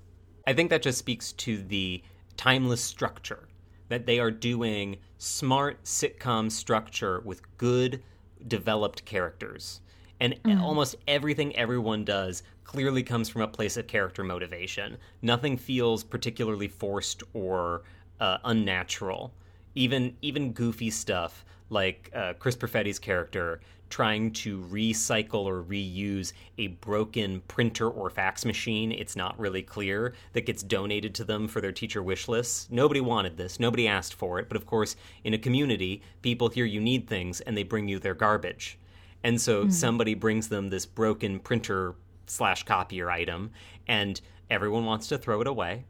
[0.47, 2.03] I think that just speaks to the
[2.37, 3.49] timeless structure
[3.93, 8.03] that they are doing smart sitcom structure with good
[8.49, 9.83] developed characters.
[10.19, 10.63] And Mm-hmm.
[10.63, 14.97] almost everything everyone does clearly comes from a place of character motivation.
[15.21, 17.83] Nothing feels particularly forced or
[18.19, 19.35] uh, unnatural.
[19.75, 26.69] Even even goofy stuff like uh, Chris Perfetti's character trying to recycle or reuse a
[26.69, 28.91] broken printer or fax machine.
[28.91, 32.69] It's not really clear that gets donated to them for their teacher wish lists.
[32.71, 33.61] Nobody wanted this.
[33.61, 34.49] Nobody asked for it.
[34.49, 37.99] But of course, in a community, people hear you need things and they bring you
[37.99, 38.79] their garbage.
[39.25, 41.95] And so somebody brings them this broken printer
[42.27, 43.51] slash copier item,
[43.87, 44.21] and
[44.51, 45.85] everyone wants to throw it away.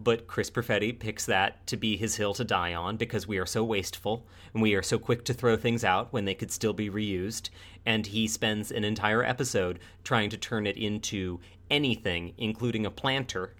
[0.00, 3.46] But Chris Perfetti picks that to be his hill to die on because we are
[3.46, 4.24] so wasteful
[4.54, 7.50] and we are so quick to throw things out when they could still be reused.
[7.84, 13.56] And he spends an entire episode trying to turn it into anything, including a planter,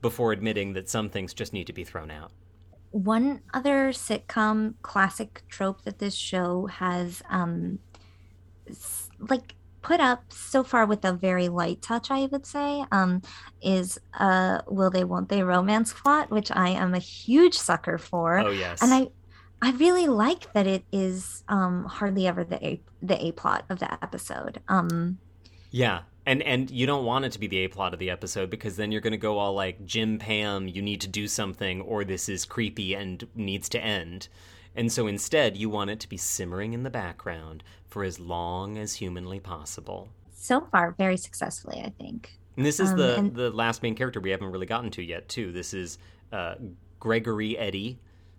[0.00, 2.30] before admitting that some things just need to be thrown out.
[2.92, 7.80] One other sitcom classic trope that this show has um
[9.18, 13.22] like put up so far with a very light touch, I would say, um,
[13.62, 18.38] is uh will they won't they romance plot, which I am a huge sucker for.
[18.38, 18.82] Oh, yes.
[18.82, 19.08] And I
[19.62, 23.78] I really like that it is um hardly ever the A the A plot of
[23.78, 24.60] the episode.
[24.68, 25.18] Um
[25.70, 26.02] Yeah.
[26.26, 28.76] And and you don't want it to be the A plot of the episode because
[28.76, 32.04] then you're going to go all like Jim Pam, you need to do something or
[32.04, 34.28] this is creepy and needs to end.
[34.76, 38.78] And so instead, you want it to be simmering in the background for as long
[38.78, 40.10] as humanly possible.
[40.32, 42.38] so far very successfully, I think.
[42.56, 45.02] And this is Um, the and- the last main character we haven't really gotten to
[45.02, 45.52] yet, too.
[45.52, 45.98] This is
[46.32, 46.54] uh,
[46.98, 47.98] Gregory Eddy,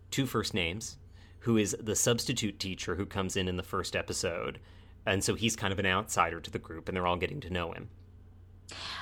[0.10, 0.98] two first names,
[1.40, 4.60] who is the substitute teacher who comes in in the first episode.
[5.06, 7.50] And so he's kind of an outsider to the group, and they're all getting to
[7.50, 7.90] know him.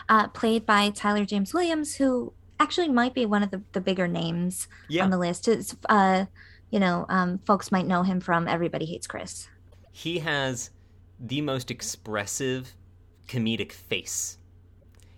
[0.10, 4.08] uh, played by Tyler James Williams, who actually might be one of the, the bigger
[4.08, 5.04] names Yeah.
[5.04, 5.48] on the list.
[5.48, 6.26] It's, uh,
[6.72, 9.47] you know, um, folks might know him from Everybody Hates Chris.
[9.91, 10.70] he has
[11.20, 12.74] the most expressive
[13.28, 14.38] comedic face.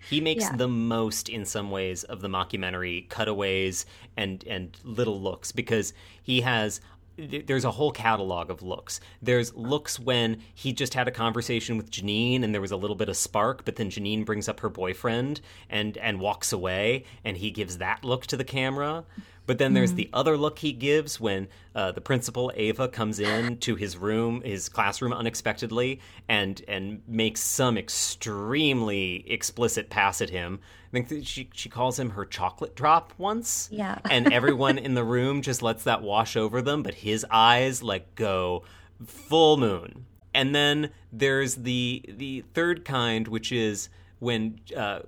[0.10, 0.56] He makes Yeah.
[0.56, 3.86] the most in some ways of the mockumentary cutaways
[4.18, 5.94] and and little looks because
[6.24, 6.82] he has
[7.18, 9.00] th- there's a whole catalog of looks.
[9.22, 12.96] There's looks when he just had a conversation with Janine and there was a little
[12.96, 15.40] bit of spark, but then Janine brings up her boyfriend
[15.70, 19.06] and and walks away and he gives that look to the camera
[19.48, 23.58] But then there's the other look he gives when uh, the principal Ava comes in
[23.60, 30.60] to his room, his classroom unexpectedly, and and makes some extremely explicit pass at him.
[30.94, 33.68] I think she she calls him her chocolate drop once.
[33.72, 34.00] Yeah.
[34.10, 38.16] and everyone in the room just lets that wash over them, but his eyes like
[38.16, 38.64] go
[39.06, 40.06] full moon.
[40.34, 43.90] And then there's the the third kind, which is
[44.20, 45.00] when uh,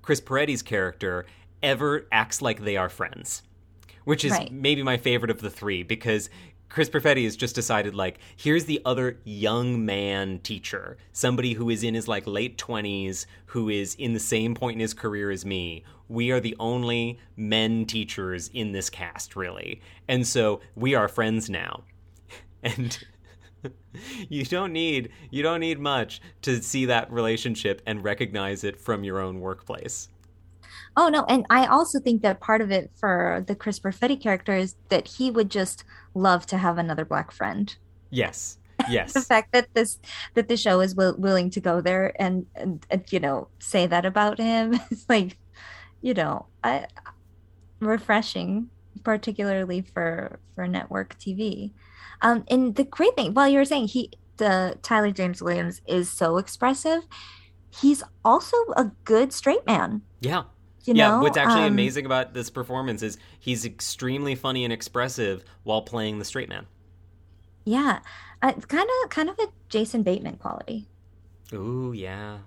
[0.00, 1.26] Chris Perfetti's character
[1.62, 3.42] ever acts like they are friends,
[4.04, 4.52] which is Right.
[4.52, 6.28] maybe my favorite of the three because
[6.68, 11.82] Chris Perfetti has just decided like here's the other young man teacher, somebody who is
[11.84, 15.44] in his like late 20s who is in the same point in his career as
[15.44, 15.84] me.
[16.08, 19.82] We are the only men teachers in this cast really.
[20.08, 21.82] And so we are friends now.
[22.64, 22.96] And
[24.28, 29.04] you don't need you don't need much to see that relationship and recognize it from
[29.04, 30.08] your own workplace.
[30.96, 34.54] Oh no, and I also think that part of it for the Chris Perfetti character
[34.54, 35.84] is that he would just
[36.14, 37.74] love to have another black friend.
[38.10, 38.58] Yes.
[38.88, 39.12] Yes.
[39.14, 39.98] the fact that this
[40.34, 43.86] that the show is will, willing to go there and, and, and you know say
[43.86, 45.38] that about him is like,
[46.02, 46.86] you know, I,
[47.80, 48.68] refreshing,
[49.02, 51.72] particularly for for network TV.
[52.20, 56.10] Um, and the great thing, while you were saying he, the Tyler James Williams is
[56.10, 57.02] so expressive,
[57.80, 60.02] he's also a good straight man.
[60.20, 60.42] yeah.
[60.84, 64.72] You yeah, know, what's actually Um, amazing about this performance is he's extremely funny and
[64.72, 66.66] expressive while playing the straight man.
[67.64, 68.00] Yeah,
[68.42, 70.88] uh, it's kind of kind of a Jason Bateman quality.
[71.52, 72.38] Ooh, yeah.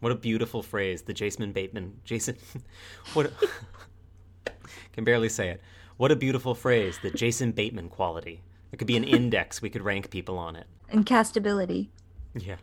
[0.00, 2.00] What a beautiful phrase, the Jason Bateman.
[2.04, 2.36] Jason
[3.14, 4.50] what a,
[4.92, 5.60] can barely say it.
[5.96, 8.42] What a beautiful phrase, the Jason Bateman quality.
[8.72, 10.66] It could be an index, we could rank people on it.
[10.90, 11.88] And castability.
[12.34, 12.56] Yeah.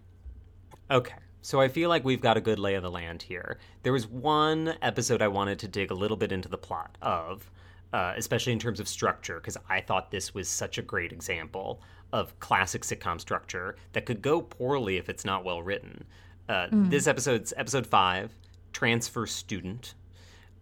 [0.89, 1.15] Okay.
[1.47, 3.57] So I feel like we've got a good lay of the land here.
[3.83, 7.49] There was one episode I wanted to dig a little bit into the plot of,
[7.93, 11.81] uh, especially in terms of structure, because I thought this was such a great example
[12.11, 16.03] of classic sitcom structure that could go poorly if it's not well written.
[16.49, 18.35] Uh, This episode's episode five,
[18.73, 19.93] Transfer Student.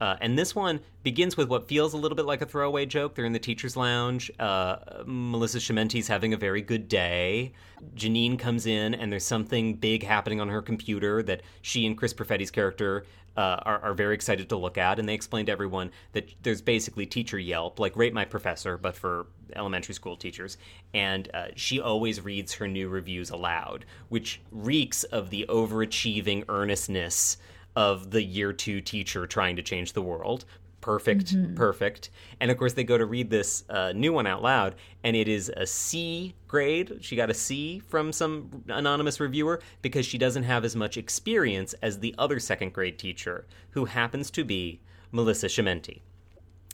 [0.02, 3.16] Uh, and this one begins with what feels a little bit like a throwaway joke.
[3.16, 4.32] They're in the teacher's lounge.
[4.40, 7.54] Uh, Melissa Schemmenti's having a very good day.
[7.96, 12.14] Janine comes in, and there's something big happening on her computer that she and Chris
[12.14, 13.06] Perfetti's character
[13.38, 15.00] uh, are, are very excited to look at.
[15.00, 18.96] And they explain to everyone that there's basically teacher Yelp, like Rate My Professor, but
[18.96, 20.58] for elementary school teachers.
[20.94, 27.38] And uh, she always reads her new reviews aloud, which reeks of the overachieving earnestness
[27.76, 30.46] of the year two teacher trying to change the world.
[30.82, 32.12] Perfect, perfect.
[32.40, 35.28] And of course, they go to read this uh, new one out loud, and it
[35.28, 37.00] is a C grade.
[37.02, 41.74] She got a C from some anonymous reviewer because she doesn't have as much experience
[41.82, 44.80] as the other second grade teacher, who happens to be
[45.12, 46.02] Melissa Schemmenti.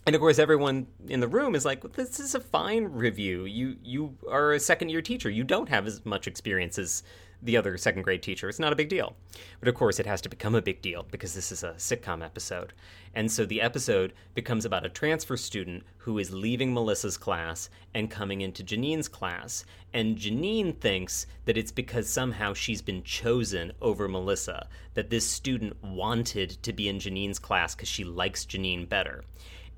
[0.06, 3.46] And of course, everyone in the room is like, "This is a fine review.
[3.46, 5.30] You you are a second year teacher.
[5.30, 7.04] You don't have as much experience as
[7.42, 8.50] the other second grade teacher.
[8.50, 9.16] It's not a big deal."
[9.60, 12.24] But of course, it has to become a big deal because this is a sitcom
[12.24, 12.74] episode,
[13.14, 18.10] and so the episode becomes about a transfer student who is leaving Melissa's class and
[18.10, 19.66] coming into Janine's class.
[19.94, 24.68] And Janine thinks that it's because somehow she's been chosen over Melissa.
[24.94, 29.24] That this student wanted to be in Janine's class because she likes Janine better.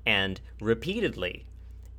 [0.06, 1.46] And repeatedly,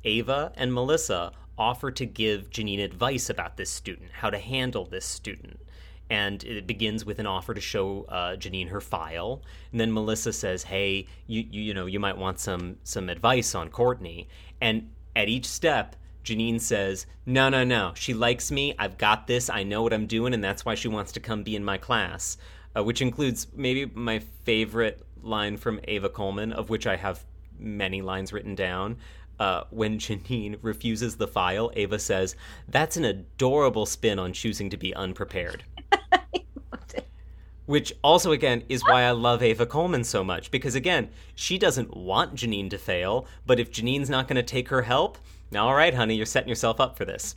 [0.04, 5.04] Ava and Melissa offer to give Janine advice about this student, how to handle this
[5.04, 5.60] student.
[6.08, 9.42] And it begins with an offer to show uh, Janine her file,
[9.72, 13.56] and then Melissa says, "Hey, you, you you know you might want some some advice
[13.56, 14.28] on Courtney."
[14.60, 17.92] And at each step, Janine says, "No, no, no.
[17.96, 18.72] She likes me.
[18.78, 19.50] I've got this.
[19.50, 21.78] I know what I'm doing, and that's why she wants to come be in my
[21.78, 22.36] class."
[22.76, 27.24] Uh, which includes maybe my favorite line from Ava Coleman, of which I have
[27.58, 28.98] many lines written down.
[29.38, 32.36] Uh, when Janine refuses the file, Ava says,
[32.68, 35.64] That's an adorable spin on choosing to be unprepared.
[37.66, 40.52] Which also, again, is why I love Ava Coleman so much.
[40.52, 44.68] Because, again, she doesn't want Janine to fail, but if Janine's not going to take
[44.68, 45.18] her help,
[45.50, 47.34] now all right, honey, you're setting yourself up for this.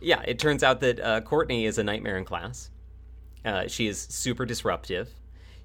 [0.00, 2.70] Yeah, it turns out that uh, Courtney is a nightmare in class.
[3.44, 5.10] Uh, she is super disruptive.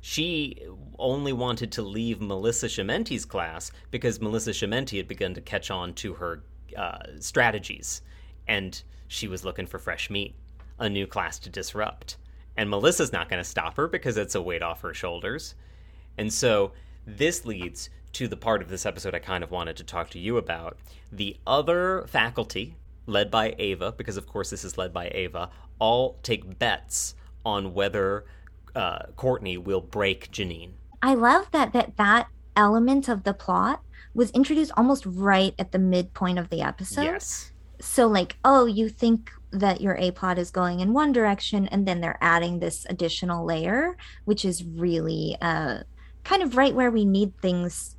[0.02, 0.62] She
[1.00, 5.93] only wanted to leave Melissa Schemmenti's class because Melissa Schemmenti had begun to catch on
[5.95, 6.43] to her
[6.78, 8.02] uh, strategies,
[8.48, 10.36] and she was looking for fresh meat,
[10.80, 12.18] a new class to disrupt.
[12.56, 15.56] And Melissa's not going to stop her because it's a weight off her shoulders.
[16.18, 16.72] And so
[17.06, 20.20] this leads to the part of this episode I kind of wanted to talk to
[20.20, 20.78] you about.
[21.12, 22.76] The other faculty,
[23.06, 27.74] led by Ava, because of course this is led by Ava, all take bets on
[27.74, 28.26] whether
[28.78, 30.73] uh, Courtney will break Janine.
[31.01, 33.82] I love that that that element of the plot
[34.13, 37.03] was introduced almost right at the midpoint of the episode.
[37.03, 37.51] Yes.
[37.82, 41.88] So, like, oh, you think that your A plot is going in one direction, and
[41.88, 45.80] then they're adding this additional layer, which is really uh,
[46.23, 47.97] kind of right where we need things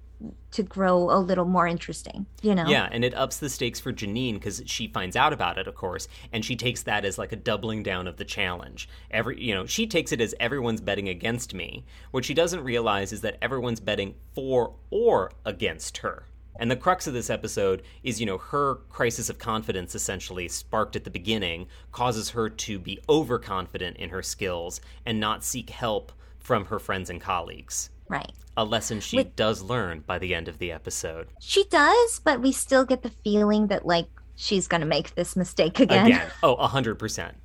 [0.50, 2.66] to grow a little more interesting, you know?
[2.66, 5.74] Yeah, and it ups the stakes for Janine because she finds out about it, of
[5.74, 8.88] course, and she takes that as like a doubling down of the challenge.
[9.10, 11.84] Every, you know, she takes it as everyone's betting against me.
[12.10, 16.24] What she doesn't realize is that everyone's betting for or against her.
[16.58, 20.96] And the crux of this episode is, you know, her crisis of confidence, essentially sparked
[20.96, 26.10] at the beginning, causes her to be overconfident in her skills and not seek help
[26.40, 27.90] from her friends and colleagues.
[28.08, 28.32] Right.
[28.56, 31.28] A lesson she With- does learn by the end of the episode.
[31.40, 35.36] She does, but we still get the feeling that, like, she's going to make this
[35.36, 36.06] mistake again.
[36.06, 36.30] Again.
[36.42, 37.36] Oh, a hundred percent.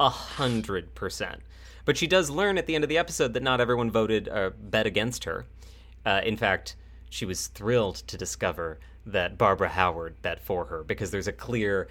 [0.00, 1.40] A hundred percent.
[1.84, 4.50] But she does learn at the end of the episode that not everyone voted uh,
[4.58, 5.46] bet against her.
[6.06, 6.76] Uh, in fact,
[7.10, 11.88] she was thrilled to discover that Barbara Howard bet for her because there's a clear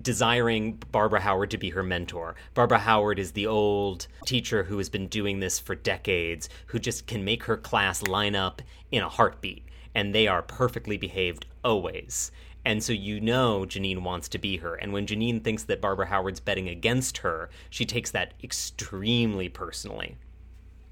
[0.00, 2.34] desiring Barbara Howard to be her mentor.
[2.54, 7.06] Barbara Howard is the old teacher who has been doing this for decades, who just
[7.06, 12.30] can make her class line up in a heartbeat, and they are perfectly behaved always.
[12.64, 14.74] And so you know Janine wants to be her.
[14.74, 20.16] And when Janine thinks that Barbara Howard's betting against her, she takes that extremely personally.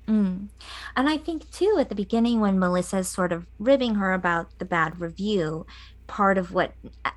[0.08, 0.48] Mm.
[0.96, 4.64] And I think, too, at the beginning, when Melissa's sort of ribbing her about the
[4.64, 5.66] bad review,
[6.06, 6.72] part of what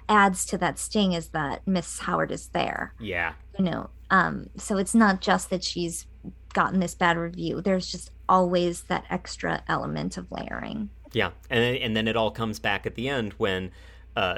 [0.08, 2.94] adds to that sting is that Miss Howard is there.
[3.00, 3.34] Yeah.
[3.58, 6.06] You know, um, so it's not just that she's
[6.54, 10.90] gotten this bad review, there's just always that extra element of layering.
[11.12, 11.32] Yeah.
[11.50, 13.72] And, and then it all comes back at the end when
[14.16, 14.38] uh,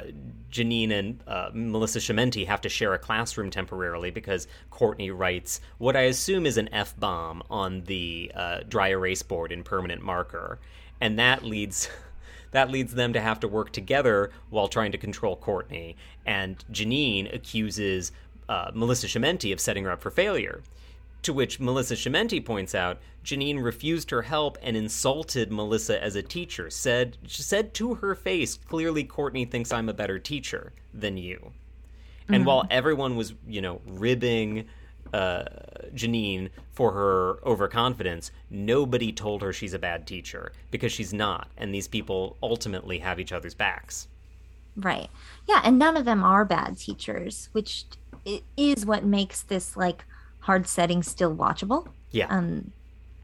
[0.50, 5.96] Janine and uh, Melissa Schemmenti have to share a classroom temporarily because Courtney writes what
[5.96, 10.58] I assume is an F bomb on the uh, dry erase board in permanent marker,
[11.00, 11.88] and that leads
[12.50, 15.96] that leads them to have to work together while trying to control Courtney.
[16.24, 18.10] And Janine accuses
[18.48, 20.62] uh, Melissa Schemmenti of setting her up for failure.
[21.22, 26.22] To which Melissa Schemmenti points out Janine refused her help and insulted Melissa as a
[26.22, 26.70] teacher.
[26.70, 31.52] Said said to her face, clearly Courtney thinks I'm a better teacher than you.
[32.30, 34.66] And while everyone was, you know, ribbing
[35.14, 35.44] uh,
[35.94, 41.48] Janine for her overconfidence, nobody told her she's a bad teacher because she's not.
[41.56, 44.08] And these people ultimately have each other's backs.
[44.76, 45.08] Right.
[45.48, 45.62] Yeah.
[45.64, 47.86] And none of them are bad teachers, which
[48.56, 50.04] is what makes this like
[50.48, 51.86] hard setting still watchable.
[52.10, 52.26] Yeah.
[52.30, 52.72] Um,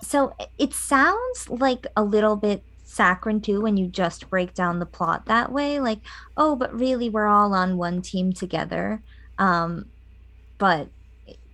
[0.02, 4.84] so it sounds like a little bit saccharine too when you just break down the
[4.84, 5.80] plot that way.
[5.80, 6.00] Like,
[6.36, 9.00] oh, but really we're all on one team together.
[9.38, 9.86] Um,
[10.58, 10.88] but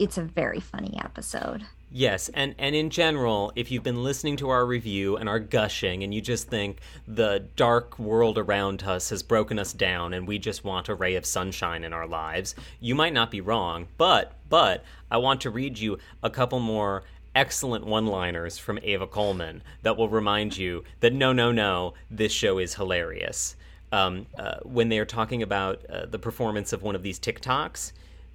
[0.01, 1.62] it's a very funny episode.
[1.93, 6.05] Yes, and, and in general, if you've been listening to our review and are gushing
[6.05, 6.78] and you just think
[7.09, 11.16] the dark world around us has broken us down and we just want a ray
[11.16, 13.88] of sunshine in our lives, you might not be wrong.
[13.99, 17.03] But but I want to read you a couple more
[17.34, 22.59] excellent one-liners from Ava Coleman that will remind you that no no no, this show
[22.59, 23.57] is hilarious.
[23.91, 27.91] Um, uh, when they are talking about uh, the performance of one of these TikToks,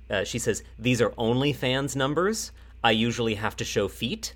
[0.09, 2.51] uh, she says, These are OnlyFans numbers.
[2.85, 4.35] I usually have to show feet.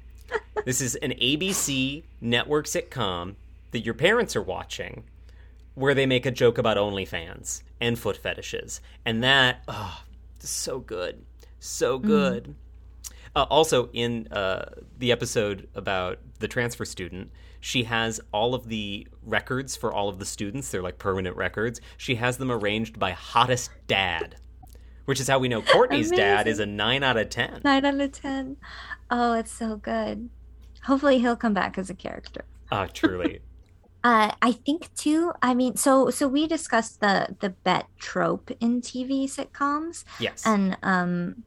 [0.64, 3.36] this is an ABC network sitcom
[3.70, 5.04] that your parents are watching
[5.76, 8.80] where they make a joke about OnlyFans and foot fetishes.
[9.04, 10.02] And that, oh,
[10.40, 11.24] so good.
[11.60, 12.56] So good.
[13.36, 17.30] Uh, also, in uh, the episode about the transfer student,
[17.60, 20.72] she has all of the records for all of the students.
[20.72, 21.80] They're like permanent records.
[21.98, 24.36] She has them arranged by hottest dad,
[25.06, 27.62] which is how we know Courtney's dad is a 9 out of 10.
[27.64, 28.56] Nine out of ten.
[29.10, 30.28] Oh, it's so good.
[30.84, 32.44] Hopefully he'll come back as a character.
[32.70, 33.40] Ah, truly.
[34.04, 35.32] Uh, I think too.
[35.42, 40.44] I mean, so so we discussed the the bet trope in TV sitcoms Yes.
[40.46, 41.42] and um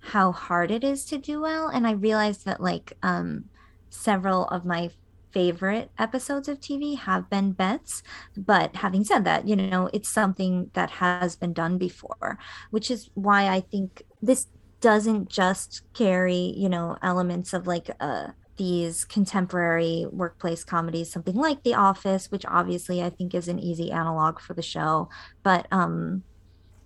[0.00, 1.68] how hard it is to do well.
[1.68, 3.44] And I realized that like um
[3.90, 4.90] several of my
[5.34, 8.02] favorite episodes of TV have been bets.
[8.36, 12.38] But having said that, you know, it's something that has been done before,
[12.70, 14.46] which is why I think this
[14.80, 21.64] doesn't just carry, you know, elements of like uh these contemporary workplace comedies, something like
[21.64, 25.08] The Office, which obviously I think is an easy analog for the show,
[25.42, 26.22] but um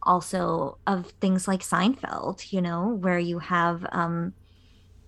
[0.03, 4.33] also of things like Seinfeld, you know, where you have um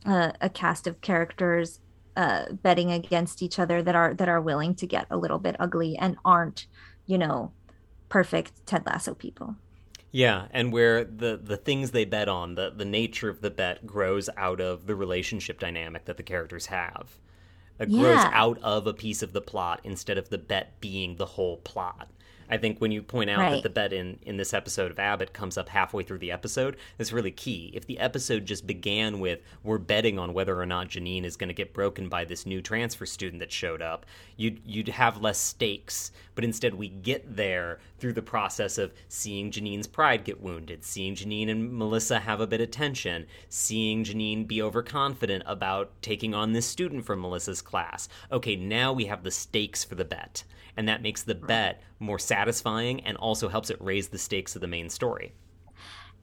[0.05, 1.81] a, a cast of characters
[2.17, 5.57] uh betting against each other that are that are willing to get a little bit
[5.61, 6.67] ugly and aren't,
[7.07, 7.53] you know,
[8.09, 9.57] perfect Ted Lasso people.
[10.13, 13.87] Yeah, and where the the things they bet on, the the nature of the bet
[13.87, 17.19] grows out of the relationship dynamic that the characters have.
[17.79, 18.31] It grows Yeah.
[18.33, 22.11] out of a piece of the plot instead of the bet being the whole plot.
[22.51, 25.33] I think when you point out that the bet in, in this episode of Abbott
[25.33, 27.71] comes up halfway through the episode, that's really key.
[27.75, 31.49] If the episode just began with we're betting on whether or not Janine is going
[31.49, 34.05] to get broken by this new transfer student that showed up,
[34.37, 36.11] you'd you'd have less stakes.
[36.35, 41.15] But instead, we get there through the process of seeing Janine's pride get wounded, seeing
[41.15, 46.53] Janine and Melissa have a bit of tension, seeing Janine be overconfident about taking on
[46.53, 48.09] this student from Melissa's class.
[48.33, 50.45] Okay, now we have the stakes for the bet
[50.81, 54.63] and that makes the bet more satisfying and also helps it raise the stakes of
[54.63, 55.35] the main story.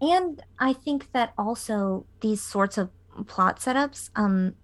[0.01, 2.89] And I think that also these sorts of
[3.27, 4.55] plot setups, um,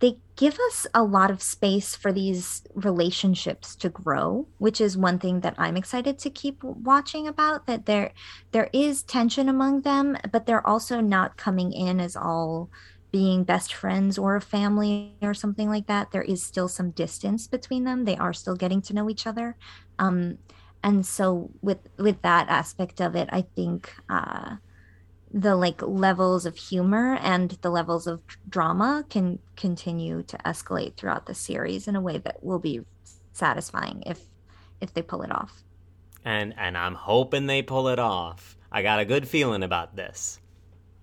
[0.00, 5.20] they give us a lot of space for these relationships to grow, which is one
[5.20, 7.68] thing that I'm excited to keep watching about.
[7.68, 8.12] That there
[8.50, 12.68] there is tension among them, but they're also not coming in as all
[13.10, 16.10] being best friends or a family or something like that.
[16.10, 18.04] There is still some distance between them.
[18.04, 19.56] They are still getting to know each other.
[19.98, 20.38] Um,
[20.82, 24.56] and so with with that aspect of it, I think uh,
[25.32, 31.26] the like levels of humor and the levels of drama can continue to escalate throughout
[31.26, 32.80] the series in a way that will be
[33.32, 34.20] satisfying if
[34.80, 35.64] if they pull it off.
[36.24, 38.56] And and I'm hoping they pull it off.
[38.70, 40.40] I got a good feeling about this.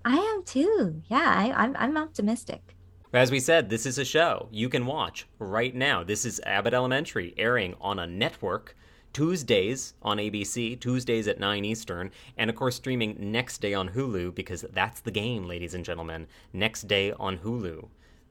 [0.06, 1.02] I am too.
[1.08, 2.76] Yeah, I, I'm I'm optimistic.
[3.12, 6.04] As we said, this is a show you can watch right now.
[6.04, 8.76] This is Abbott Elementary airing on a network
[9.14, 14.36] Tuesdays on ABC, Tuesdays at 9 Eastern, and of course streaming next day on Hulu
[14.36, 16.28] because that's the game, ladies and gentlemen.
[16.54, 17.88] Next day on Hulu.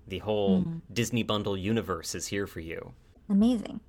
[0.07, 0.79] The whole hmm.
[0.93, 2.93] Disney Bundle universe is here for you.
[3.29, 3.81] Amazing.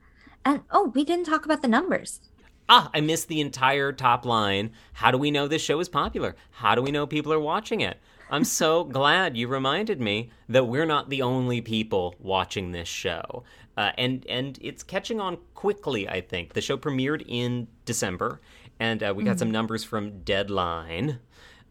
[0.46, 2.22] And oh, we didn't talk about the numbers.
[2.68, 4.72] Ah, I missed the entire top line.
[4.94, 6.36] How do we know this show is popular?
[6.50, 8.00] How do we know people are watching it?
[8.32, 13.44] I'm so glad you reminded me that we're not the only people watching this show.
[13.78, 16.54] Uh, and and it's catching on quickly, I think.
[16.54, 18.42] The show premiered in December,
[18.80, 21.20] and uh, we got some numbers from Deadline.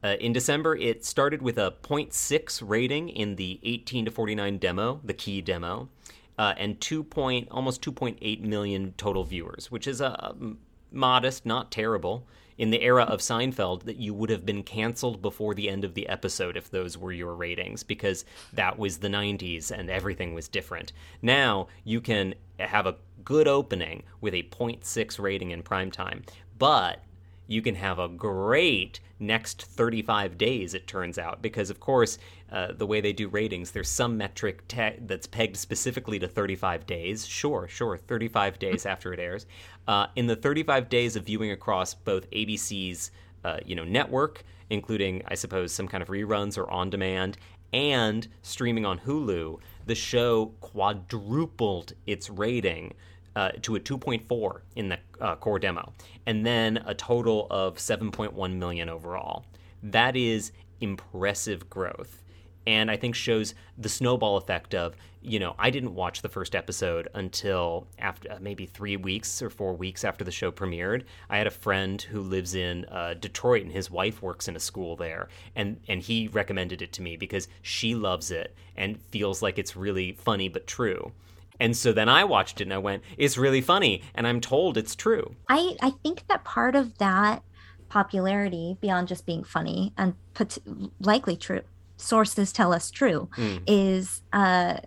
[0.03, 5.01] Uh, in December, it started with a 0.6 rating in the 18 to 49 demo,
[5.03, 5.89] the key demo,
[6.37, 10.59] uh, and 2 point, almost 2.8 million total viewers, which is a um,
[10.95, 12.27] modest, not terrible.
[12.57, 15.95] In the era of Seinfeld, that you would have been canceled before the end of
[15.95, 20.47] the episode if those were your ratings, because that was the 90s and everything was
[20.47, 20.93] different.
[21.21, 26.23] Now you can have a good opening with a 0.6 rating in primetime,
[26.59, 27.03] but
[27.47, 32.19] you can have a great next 35 days, it turns out, because of course,
[32.51, 36.87] uh, the way they do ratings, there's some metric te- that's pegged specifically to 35
[36.87, 37.27] days.
[37.27, 39.47] Sure, sure, 35 days after it airs.
[39.89, 43.11] Uh, in the 35 days of viewing across both ABC's
[43.45, 47.37] uh, you know network, including I suppose some kind of reruns or on demand,
[47.73, 52.95] and streaming on Hulu, the show quadrupled its rating
[53.37, 55.93] uh, to a 2.4 in the uh, core demo,
[56.27, 59.45] and then a total of 7.1 million overall.
[59.83, 62.23] That is impressive growth.
[62.67, 66.55] And I think shows the snowball effect of, you know, I didn't watch the first
[66.55, 71.03] episode until after uh, maybe three weeks or four weeks after the show premiered.
[71.29, 74.61] I had a friend who lives in uh, Detroit and his wife works in a
[74.61, 75.29] school there.
[75.55, 79.77] And, and he recommended it to me because she loves it and feels like it's
[79.77, 81.13] really funny but true.
[81.61, 84.03] And so then I watched it and I went, it's really funny.
[84.15, 85.35] And I'm told it's true.
[85.49, 87.43] I I think that part of that
[87.89, 90.59] popularity beyond just being funny and pot-
[91.01, 91.61] likely true
[91.97, 93.63] sources tell us true Mm.
[93.69, 94.79] is uh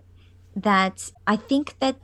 [0.56, 1.96] that I think that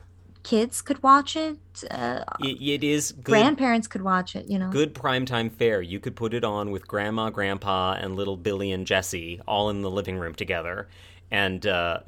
[0.44, 1.58] kids could watch it
[1.90, 3.24] uh, It, it is good.
[3.24, 5.82] grandparents could watch it you know good primetime fare.
[5.82, 9.82] You could put it on with grandma, grandpa, and little Billy and Jesse all in
[9.82, 10.88] the living room together.
[11.30, 12.00] And uh,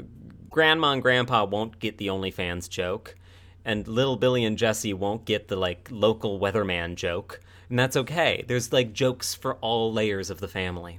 [0.57, 3.15] grandma and grandpa won't get the OnlyFans joke.
[3.63, 7.41] And little Billy and Jesse won't get the like local weatherman joke.
[7.69, 8.43] And that's okay.
[8.49, 10.99] There's like jokes for all layers of the family.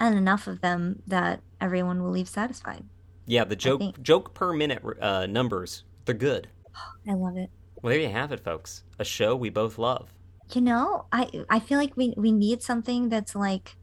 [0.00, 2.82] and enough of them that everyone will leave satisfied
[3.24, 6.48] Yeah, the joke joke per minute uh, numbers, they're good.
[7.08, 8.82] I love it Well, there you have it, folks.
[8.98, 10.12] A show we both love.
[10.54, 13.76] you know I I feel like we we need something that's like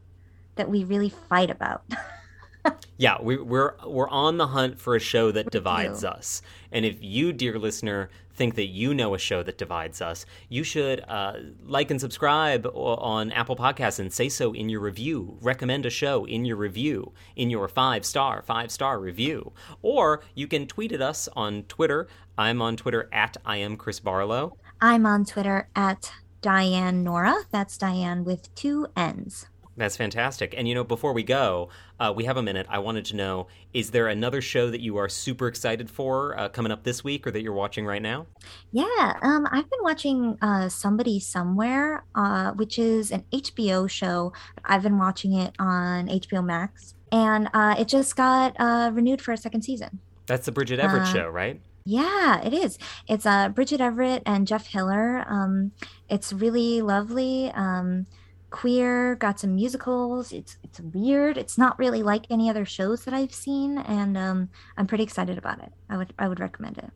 [0.56, 1.84] that we really fight about
[2.98, 6.42] Yeah, we, we're we're on the hunt for a show that divides us.
[6.70, 10.64] And if you, dear listener, think that you know a show that divides us, you
[10.64, 11.36] should uh,
[11.66, 15.38] like and subscribe on Apple Podcasts and say so in your review.
[15.42, 20.48] Recommend a show in your review, in your five star five star review, or you
[20.48, 22.08] can tweet at us on Twitter.
[22.38, 24.58] I'm on Twitter at I am Chris Barlow.
[24.82, 27.36] I'm on Twitter at Dianne Nora.
[27.52, 29.48] That's Dianne with two N's.
[29.80, 30.54] That's fantastic.
[30.58, 31.70] And you know, before we go,
[32.02, 32.68] uh, we have a minute.
[32.70, 36.50] I wanted to know: is there another show that you are super excited for uh,
[36.50, 38.28] coming up this week, or that you're watching right now?
[38.74, 44.34] Yeah, um, I've been watching uh, Somebody Somewhere, uh, which is an HBO show.
[44.66, 49.32] I've been watching it on HBO Max, and uh, it just got uh, renewed for
[49.32, 50.00] a second season.
[50.26, 51.62] That's the Bridget Everett show, right?
[51.86, 52.78] Yeah, it is.
[53.08, 55.26] It's uh, Bridget Everett and Jeff Hiller.
[55.26, 55.72] Um,
[56.10, 57.50] it's really lovely.
[57.56, 58.08] Um,
[58.50, 60.32] queer, got some musicals.
[60.32, 61.38] It's it's weird.
[61.38, 65.38] It's not really like any other shows that I've seen, and um, I'm pretty excited
[65.38, 65.72] about it.
[65.90, 66.92] I would I would recommend it.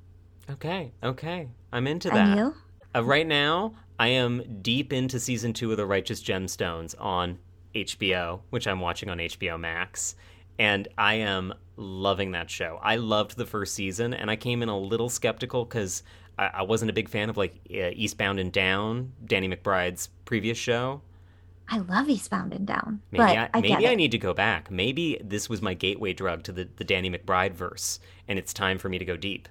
[0.50, 2.38] Okay, okay, I'm into And that.
[2.38, 2.54] you?
[2.96, 7.40] Uh, right now, I am deep into season two of The Righteous Gemstones on
[7.74, 10.16] HBO, which I'm watching on HBO Max,
[10.60, 12.80] and I am loving that show.
[12.84, 16.04] I loved the first season, and I came in a little skeptical because
[16.38, 20.58] I, I wasn't a big fan of like uh, Eastbound and Down, Danny McBride's previous
[20.58, 21.02] show.
[21.74, 24.70] I love Eastbound and Down, Maybe but I, I, maybe I need to go back.
[24.70, 28.78] Maybe this was my gateway drug to the, the Danny McBride verse, and it's time
[28.78, 29.50] for me to go deep.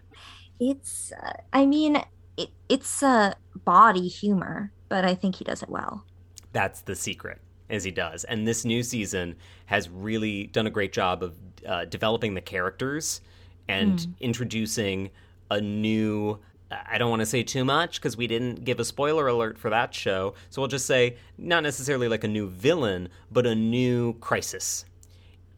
[0.60, 2.00] It's uh, I mean
[2.36, 6.04] it, it's uh, body humor, but I think he does it well.
[6.52, 8.22] That's the secret, as he does.
[8.22, 9.34] And this new season
[9.66, 13.20] has really done a great job of uh, developing the characters
[13.66, 15.10] and introducing
[15.50, 16.38] a new.
[16.86, 19.70] I don't want to say too much because we didn't give a spoiler alert for
[19.70, 20.34] that show.
[20.50, 24.84] So we'll just say not necessarily like a new villain, but a new crisis.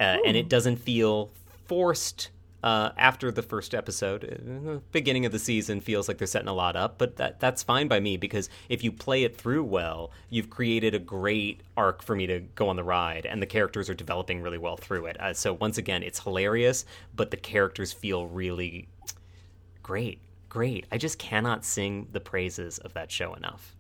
[0.00, 1.30] Uh, and it doesn't feel
[1.66, 2.30] forced
[2.64, 4.24] uh, after the first episode.
[4.24, 7.38] Uh, The beginning of the season feels like they're setting a lot up, but that
[7.38, 11.60] that's fine by me because if you play it through well, you've created a great
[11.76, 14.78] arc for me to go on the ride, and the characters are developing really well
[14.78, 15.20] through it.
[15.20, 18.88] Uh, so once again, it's hilarious, but the characters feel really
[19.82, 20.18] great.
[20.55, 20.86] Great.
[20.92, 23.74] I just cannot sing the praises of that show enough.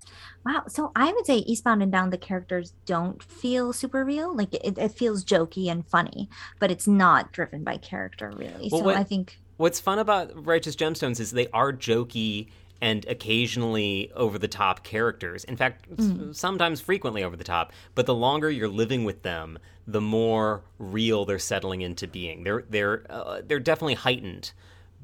[0.44, 0.64] Wow.
[0.66, 4.34] So I would say Eastbound and Down, the characters don't feel super real.
[4.36, 8.70] Like it, it feels jokey and funny, but it's not driven by character really.
[8.72, 12.48] Well, so what- I think What's fun about Righteous Gemstones is they are jokey
[12.82, 15.44] and occasionally over the top characters.
[15.44, 17.72] In fact, s- sometimes frequently over the top.
[17.94, 22.42] But the longer you're living with them, the more real they're settling into being.
[22.42, 24.52] They're they're uh, they're definitely heightened,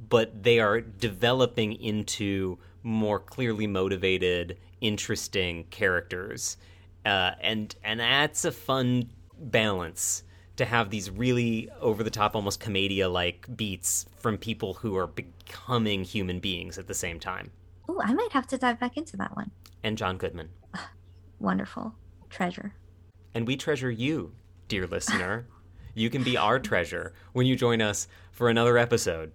[0.09, 6.57] but they are developing into more clearly motivated, interesting characters,
[7.05, 10.22] uh, and and that's a fun balance
[10.57, 15.07] to have these really over the top, almost comedia like beats from people who are
[15.07, 17.51] becoming human beings at the same time.
[17.88, 19.51] oh, I might have to dive back into that one.
[19.82, 20.51] And John Goodman.
[21.38, 21.94] Wonderful
[22.28, 22.74] treasure.
[23.34, 24.32] And we treasure you,
[24.68, 25.46] dear listener.
[25.94, 29.32] you can be our treasure when you join us for another episode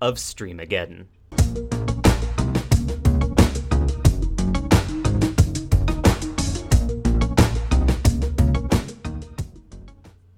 [0.00, 1.06] of Streamageddon.